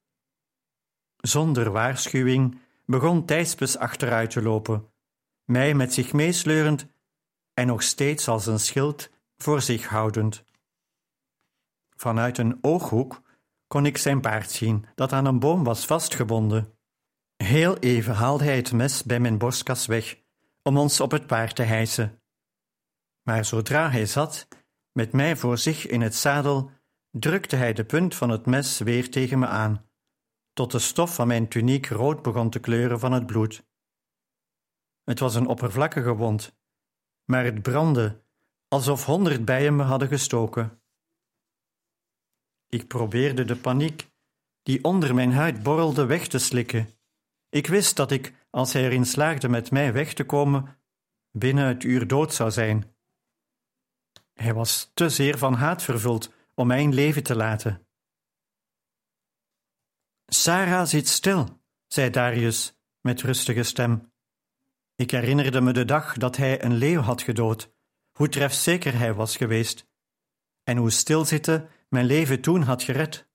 Zonder 1.16 1.70
waarschuwing 1.70 2.58
begon 2.84 3.24
Thijspes 3.24 3.76
achteruit 3.76 4.30
te 4.30 4.42
lopen, 4.42 4.90
mij 5.44 5.74
met 5.74 5.94
zich 5.94 6.12
meesleurend 6.12 6.86
en 7.54 7.66
nog 7.66 7.82
steeds 7.82 8.28
als 8.28 8.46
een 8.46 8.60
schild 8.60 9.10
voor 9.36 9.62
zich 9.62 9.86
houdend. 9.86 10.44
Vanuit 11.96 12.38
een 12.38 12.58
ooghoek 12.60 13.22
kon 13.66 13.86
ik 13.86 13.96
zijn 13.96 14.20
paard 14.20 14.50
zien, 14.50 14.86
dat 14.94 15.12
aan 15.12 15.26
een 15.26 15.38
boom 15.38 15.64
was 15.64 15.86
vastgebonden. 15.86 16.78
Heel 17.36 17.78
even 17.78 18.14
haalde 18.14 18.44
hij 18.44 18.56
het 18.56 18.72
mes 18.72 19.02
bij 19.02 19.20
mijn 19.20 19.38
borstkas 19.38 19.86
weg, 19.86 20.18
om 20.62 20.78
ons 20.78 21.00
op 21.00 21.10
het 21.10 21.26
paard 21.26 21.56
te 21.56 21.62
hijsen. 21.62 22.20
Maar 23.26 23.44
zodra 23.44 23.90
hij 23.90 24.06
zat, 24.06 24.48
met 24.92 25.12
mij 25.12 25.36
voor 25.36 25.58
zich 25.58 25.86
in 25.86 26.00
het 26.00 26.14
zadel, 26.14 26.70
drukte 27.10 27.56
hij 27.56 27.72
de 27.72 27.84
punt 27.84 28.14
van 28.14 28.30
het 28.30 28.46
mes 28.46 28.78
weer 28.78 29.10
tegen 29.10 29.38
me 29.38 29.46
aan, 29.46 29.88
tot 30.52 30.72
de 30.72 30.78
stof 30.78 31.14
van 31.14 31.26
mijn 31.26 31.48
tuniek 31.48 31.86
rood 31.86 32.22
begon 32.22 32.50
te 32.50 32.58
kleuren 32.58 33.00
van 33.00 33.12
het 33.12 33.26
bloed. 33.26 33.66
Het 35.04 35.18
was 35.18 35.34
een 35.34 35.46
oppervlakkige 35.46 36.14
wond, 36.14 36.58
maar 37.24 37.44
het 37.44 37.62
brandde 37.62 38.22
alsof 38.68 39.04
honderd 39.04 39.44
bijen 39.44 39.76
me 39.76 39.82
hadden 39.82 40.08
gestoken. 40.08 40.82
Ik 42.68 42.86
probeerde 42.86 43.44
de 43.44 43.56
paniek 43.56 44.10
die 44.62 44.84
onder 44.84 45.14
mijn 45.14 45.32
huid 45.32 45.62
borrelde 45.62 46.06
weg 46.06 46.28
te 46.28 46.38
slikken. 46.38 46.88
Ik 47.48 47.66
wist 47.66 47.96
dat 47.96 48.10
ik, 48.10 48.46
als 48.50 48.72
hij 48.72 48.84
erin 48.84 49.06
slaagde 49.06 49.48
met 49.48 49.70
mij 49.70 49.92
weg 49.92 50.14
te 50.14 50.24
komen, 50.24 50.78
binnen 51.30 51.66
het 51.66 51.84
uur 51.84 52.06
dood 52.06 52.34
zou 52.34 52.50
zijn. 52.50 52.95
Hij 54.36 54.54
was 54.54 54.90
te 54.94 55.08
zeer 55.08 55.38
van 55.38 55.54
haat 55.54 55.82
vervuld 55.82 56.32
om 56.54 56.66
mijn 56.66 56.94
leven 56.94 57.22
te 57.22 57.36
laten. 57.36 57.86
Sarah 60.26 60.86
zit 60.86 61.08
stil, 61.08 61.60
zei 61.86 62.10
Darius 62.10 62.78
met 63.00 63.22
rustige 63.22 63.62
stem. 63.62 64.12
Ik 64.94 65.10
herinnerde 65.10 65.60
me 65.60 65.72
de 65.72 65.84
dag 65.84 66.16
dat 66.16 66.36
hij 66.36 66.64
een 66.64 66.74
leeuw 66.74 67.00
had 67.00 67.22
gedood, 67.22 67.72
hoe 68.12 68.28
trefzeker 68.28 68.98
hij 68.98 69.14
was 69.14 69.36
geweest, 69.36 69.86
en 70.64 70.76
hoe 70.76 70.90
stilzitten 70.90 71.68
mijn 71.88 72.06
leven 72.06 72.40
toen 72.40 72.62
had 72.62 72.82
gered. 72.82 73.28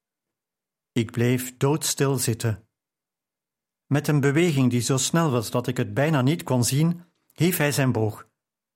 Ik 0.91 1.11
bleef 1.11 1.57
doodstil 1.57 2.17
zitten. 2.17 2.67
Met 3.85 4.07
een 4.07 4.19
beweging 4.19 4.69
die 4.69 4.81
zo 4.81 4.97
snel 4.97 5.31
was 5.31 5.51
dat 5.51 5.67
ik 5.67 5.77
het 5.77 5.93
bijna 5.93 6.21
niet 6.21 6.43
kon 6.43 6.63
zien, 6.63 7.03
hief 7.33 7.57
hij 7.57 7.71
zijn 7.71 7.91
boog, 7.91 8.27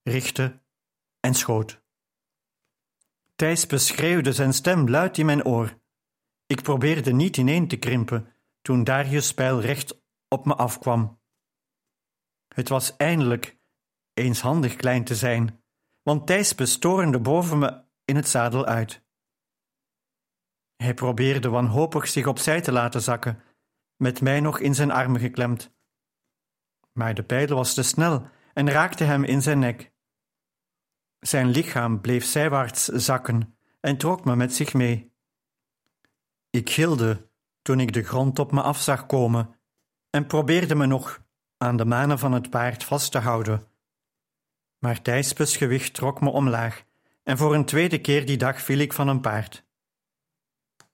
richtte 0.04 0.62
en 1.20 1.34
schoot. 1.34 1.84
Thijs 3.36 3.68
beschreeuwde 3.68 4.34
zijn 4.34 4.54
stem 4.54 4.90
luid 4.90 5.18
in 5.18 5.26
mijn 5.26 5.46
oor. 5.46 5.80
Ik 6.46 6.62
probeerde 6.62 7.14
niet 7.14 7.38
ineen 7.38 7.68
te 7.68 7.78
krimpen 7.78 8.34
toen 8.62 8.84
Darius' 8.84 9.34
pijl 9.34 9.62
recht 9.62 10.02
op 10.28 10.46
me 10.46 10.56
afkwam. 10.56 11.20
Het 12.48 12.70
was 12.70 12.96
eindelijk 12.98 13.58
eens 14.14 14.42
handig 14.42 14.76
klein 14.76 15.04
te 15.04 15.16
zijn, 15.16 15.64
want 16.02 16.28
Thijs 16.28 16.56
bestorende 16.56 17.20
boven 17.20 17.60
me 17.60 17.84
in 18.06 18.16
het 18.16 18.28
zadel 18.28 18.66
uit. 18.66 19.04
Hij 20.76 20.94
probeerde 20.94 21.50
wanhopig 21.50 22.08
zich 22.08 22.28
opzij 22.28 22.62
te 22.62 22.72
laten 22.72 23.02
zakken, 23.02 23.44
met 23.96 24.22
mij 24.22 24.40
nog 24.40 24.60
in 24.60 24.76
zijn 24.76 24.92
armen 24.92 25.20
geklemd. 25.20 25.74
Maar 26.92 27.14
de 27.14 27.24
pijl 27.24 27.48
was 27.48 27.74
te 27.74 27.84
snel 27.84 28.28
en 28.54 28.70
raakte 28.70 29.04
hem 29.04 29.24
in 29.24 29.42
zijn 29.42 29.60
nek. 29.60 29.94
Zijn 31.20 31.50
lichaam 31.50 32.02
bleef 32.02 32.26
zijwaarts 32.26 32.86
zakken 32.86 33.58
en 33.80 33.98
trok 33.98 34.26
me 34.26 34.36
met 34.36 34.54
zich 34.54 34.74
mee. 34.74 35.12
Ik 36.50 36.70
gilde 36.70 37.30
toen 37.62 37.80
ik 37.80 37.94
de 37.94 38.04
grond 38.04 38.40
op 38.40 38.52
me 38.52 38.62
af 38.62 38.82
zag 38.82 39.06
komen 39.06 39.56
en 40.10 40.26
probeerde 40.26 40.76
me 40.76 40.86
nog 40.86 41.24
aan 41.58 41.78
de 41.78 41.86
manen 41.86 42.20
van 42.20 42.32
het 42.32 42.50
paard 42.50 42.84
vast 42.84 43.12
te 43.12 43.20
houden. 43.20 43.68
Maar 44.80 45.02
Thijspes 45.02 45.58
gewicht 45.58 45.94
trok 45.94 46.22
me 46.22 46.30
omlaag 46.30 46.84
en 47.24 47.38
voor 47.38 47.56
een 47.56 47.66
tweede 47.66 48.02
keer 48.02 48.26
die 48.26 48.38
dag 48.38 48.62
viel 48.62 48.78
ik 48.78 48.94
van 48.94 49.08
een 49.08 49.22
paard. 49.22 49.66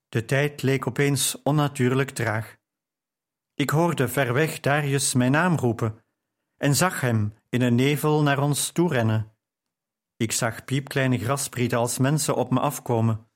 De 0.08 0.24
tijd 0.24 0.62
leek 0.62 0.86
opeens 0.86 1.42
onnatuurlijk 1.42 2.10
traag. 2.10 2.56
Ik 3.54 3.70
hoorde 3.70 4.08
ver 4.08 4.32
weg 4.32 4.60
Darius 4.60 5.14
mijn 5.14 5.32
naam 5.32 5.56
roepen 5.56 6.04
en 6.56 6.74
zag 6.74 7.00
hem 7.00 7.34
in 7.48 7.62
een 7.62 7.74
nevel 7.74 8.22
naar 8.22 8.38
ons 8.38 8.70
toerennen. 8.70 9.31
Ik 10.22 10.32
zag 10.32 10.64
piepkleine 10.64 11.18
grasprieten 11.18 11.78
als 11.78 11.98
mensen 11.98 12.34
op 12.34 12.50
me 12.50 12.60
afkomen. 12.60 13.30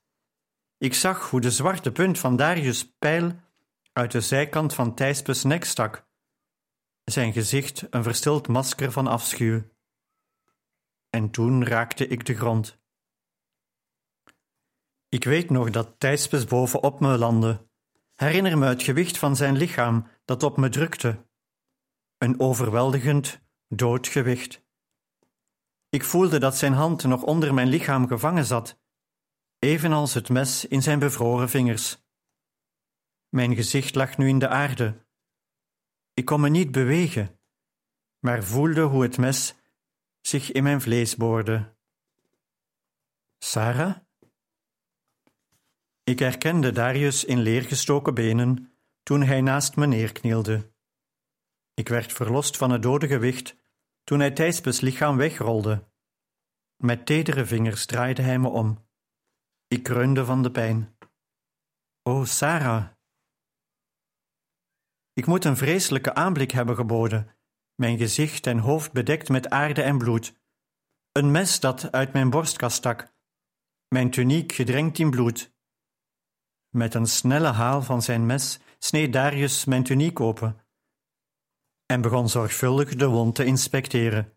Ik 0.79 0.95
zag 0.95 1.31
hoe 1.31 1.41
de 1.41 1.51
zwarte 1.51 1.93
punt 1.93 2.19
van 2.19 2.37
Darius' 2.37 2.97
pijl 2.99 3.41
uit 3.93 4.13
de 4.13 4.21
zijkant 4.21 4.75
van 4.75 4.95
Thijspes 4.95 5.43
nek 5.43 5.65
stak. 5.65 6.09
Zijn 7.05 7.33
gezicht 7.33 7.87
een 7.91 8.03
verstild 8.03 8.49
masker 8.49 8.93
van 8.93 9.07
afschuw. 9.07 9.63
En 11.11 11.31
toen 11.31 11.65
raakte 11.65 12.07
ik 12.07 12.27
de 12.27 12.35
grond. 12.35 12.79
Ik 15.09 15.25
weet 15.25 15.51
nog 15.51 15.71
dat 15.71 15.95
Thijspes 15.99 16.45
bovenop 16.45 17.01
me 17.01 17.19
landde. 17.19 17.69
Herinner 18.15 18.59
me 18.59 18.67
het 18.67 18.83
gewicht 18.83 19.19
van 19.19 19.37
zijn 19.37 19.57
lichaam 19.57 20.07
dat 20.25 20.43
op 20.43 20.57
me 20.57 20.69
drukte. 20.69 21.27
Een 22.19 22.41
overweldigend, 22.41 23.41
dood 23.69 24.07
gewicht. 24.07 24.66
Ik 25.97 26.05
voelde 26.05 26.39
dat 26.39 26.57
zijn 26.57 26.73
hand 26.73 27.05
nog 27.05 27.23
onder 27.23 27.55
mijn 27.55 27.69
lichaam 27.69 28.07
gevangen 28.07 28.45
zat, 28.45 28.79
evenals 29.59 30.15
het 30.15 30.29
mes 30.29 30.67
in 30.67 30.83
zijn 30.83 30.99
bevroren 30.99 31.49
vingers. 31.49 31.99
Mijn 33.29 33.55
gezicht 33.55 33.95
lag 33.95 34.17
nu 34.17 34.29
in 34.29 34.39
de 34.39 34.49
aarde. 34.49 35.07
Ik 36.15 36.25
kon 36.25 36.41
me 36.41 36.49
niet 36.49 36.71
bewegen, 36.71 37.41
maar 38.19 38.45
voelde 38.45 38.81
hoe 38.81 39.03
het 39.03 39.19
mes 39.19 39.55
zich 40.21 40.53
in 40.53 40.63
mijn 40.63 40.81
vlees 40.81 41.17
boorde. 41.17 41.75
Sarah? 43.39 43.97
Ik 46.05 46.19
herkende 46.19 46.73
Darius 46.73 47.25
in 47.25 47.39
leergestoken 47.39 48.15
benen 48.15 48.73
toen 49.03 49.23
hij 49.23 49.41
naast 49.41 49.77
me 49.77 49.87
neerknielde. 49.87 50.73
Ik 51.75 51.89
werd 51.89 52.13
verlost 52.13 52.57
van 52.57 52.71
het 52.71 52.83
dode 52.83 53.07
gewicht 53.07 53.57
toen 54.07 54.21
hij 54.21 54.31
Thijspes 54.31 54.81
lichaam 54.81 55.17
wegrolde. 55.17 55.89
Met 56.77 57.07
tedere 57.07 57.47
vingers 57.47 57.87
draaide 57.87 58.23
hij 58.23 58.39
me 58.39 58.49
om. 58.49 58.89
Ik 59.69 59.83
kreunde 59.83 60.25
van 60.25 60.43
de 60.43 60.51
pijn. 60.51 60.97
O, 62.03 62.25
Sarah! 62.25 62.89
Ik 65.13 65.27
moet 65.27 65.45
een 65.45 65.57
vreselijke 65.57 66.15
aanblik 66.15 66.51
hebben 66.51 66.75
geboden, 66.75 67.37
mijn 67.75 67.99
gezicht 67.99 68.47
en 68.47 68.59
hoofd 68.59 68.93
bedekt 68.93 69.29
met 69.29 69.51
aarde 69.51 69.83
en 69.83 69.99
bloed. 69.99 70.41
Een 71.13 71.31
mes 71.31 71.61
dat 71.61 71.93
uit 71.93 72.13
mijn 72.13 72.31
borstkas 72.31 72.75
stak, 72.75 73.15
mijn 73.89 74.11
tuniek 74.11 74.53
gedrenkt 74.53 74.99
in 74.99 75.11
bloed. 75.11 75.55
Met 76.69 76.95
een 76.95 77.07
snelle 77.07 77.53
haal 77.53 77.83
van 77.83 78.03
zijn 78.03 78.27
mes 78.27 78.61
sneed 78.79 79.13
Darius 79.13 79.65
mijn 79.65 79.83
tuniek 79.83 80.21
open 80.21 80.66
en 81.87 82.01
begon 82.01 82.29
zorgvuldig 82.29 82.95
de 82.95 83.07
wond 83.07 83.35
te 83.35 83.45
inspecteren. 83.45 84.37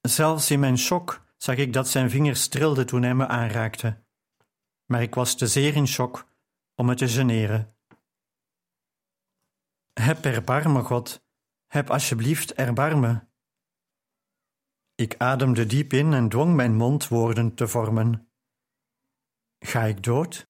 Zelfs 0.00 0.50
in 0.50 0.60
mijn 0.60 0.78
shock 0.78 1.24
zag 1.36 1.56
ik 1.56 1.72
dat 1.72 1.88
zijn 1.88 2.10
vingers 2.10 2.48
trilden 2.48 2.86
toen 2.86 3.02
hij 3.02 3.14
me 3.14 3.26
aanraakte. 3.26 4.04
Maar 4.86 5.02
ik 5.02 5.14
was 5.14 5.36
te 5.36 5.46
zeer 5.46 5.74
in 5.74 5.86
shock 5.86 6.28
om 6.74 6.86
me 6.86 6.94
te 6.94 7.08
generen. 7.08 7.76
Heb 9.92 10.24
erbarmen, 10.24 10.84
God, 10.84 11.24
heb 11.66 11.90
alsjeblieft 11.90 12.52
erbarmen. 12.54 13.30
Ik 14.94 15.14
ademde 15.18 15.66
diep 15.66 15.92
in 15.92 16.12
en 16.12 16.28
dwong 16.28 16.54
mijn 16.54 16.74
mond 16.76 17.08
woorden 17.08 17.54
te 17.54 17.68
vormen. 17.68 18.30
Ga 19.58 19.82
ik 19.82 20.02
dood? 20.02 20.49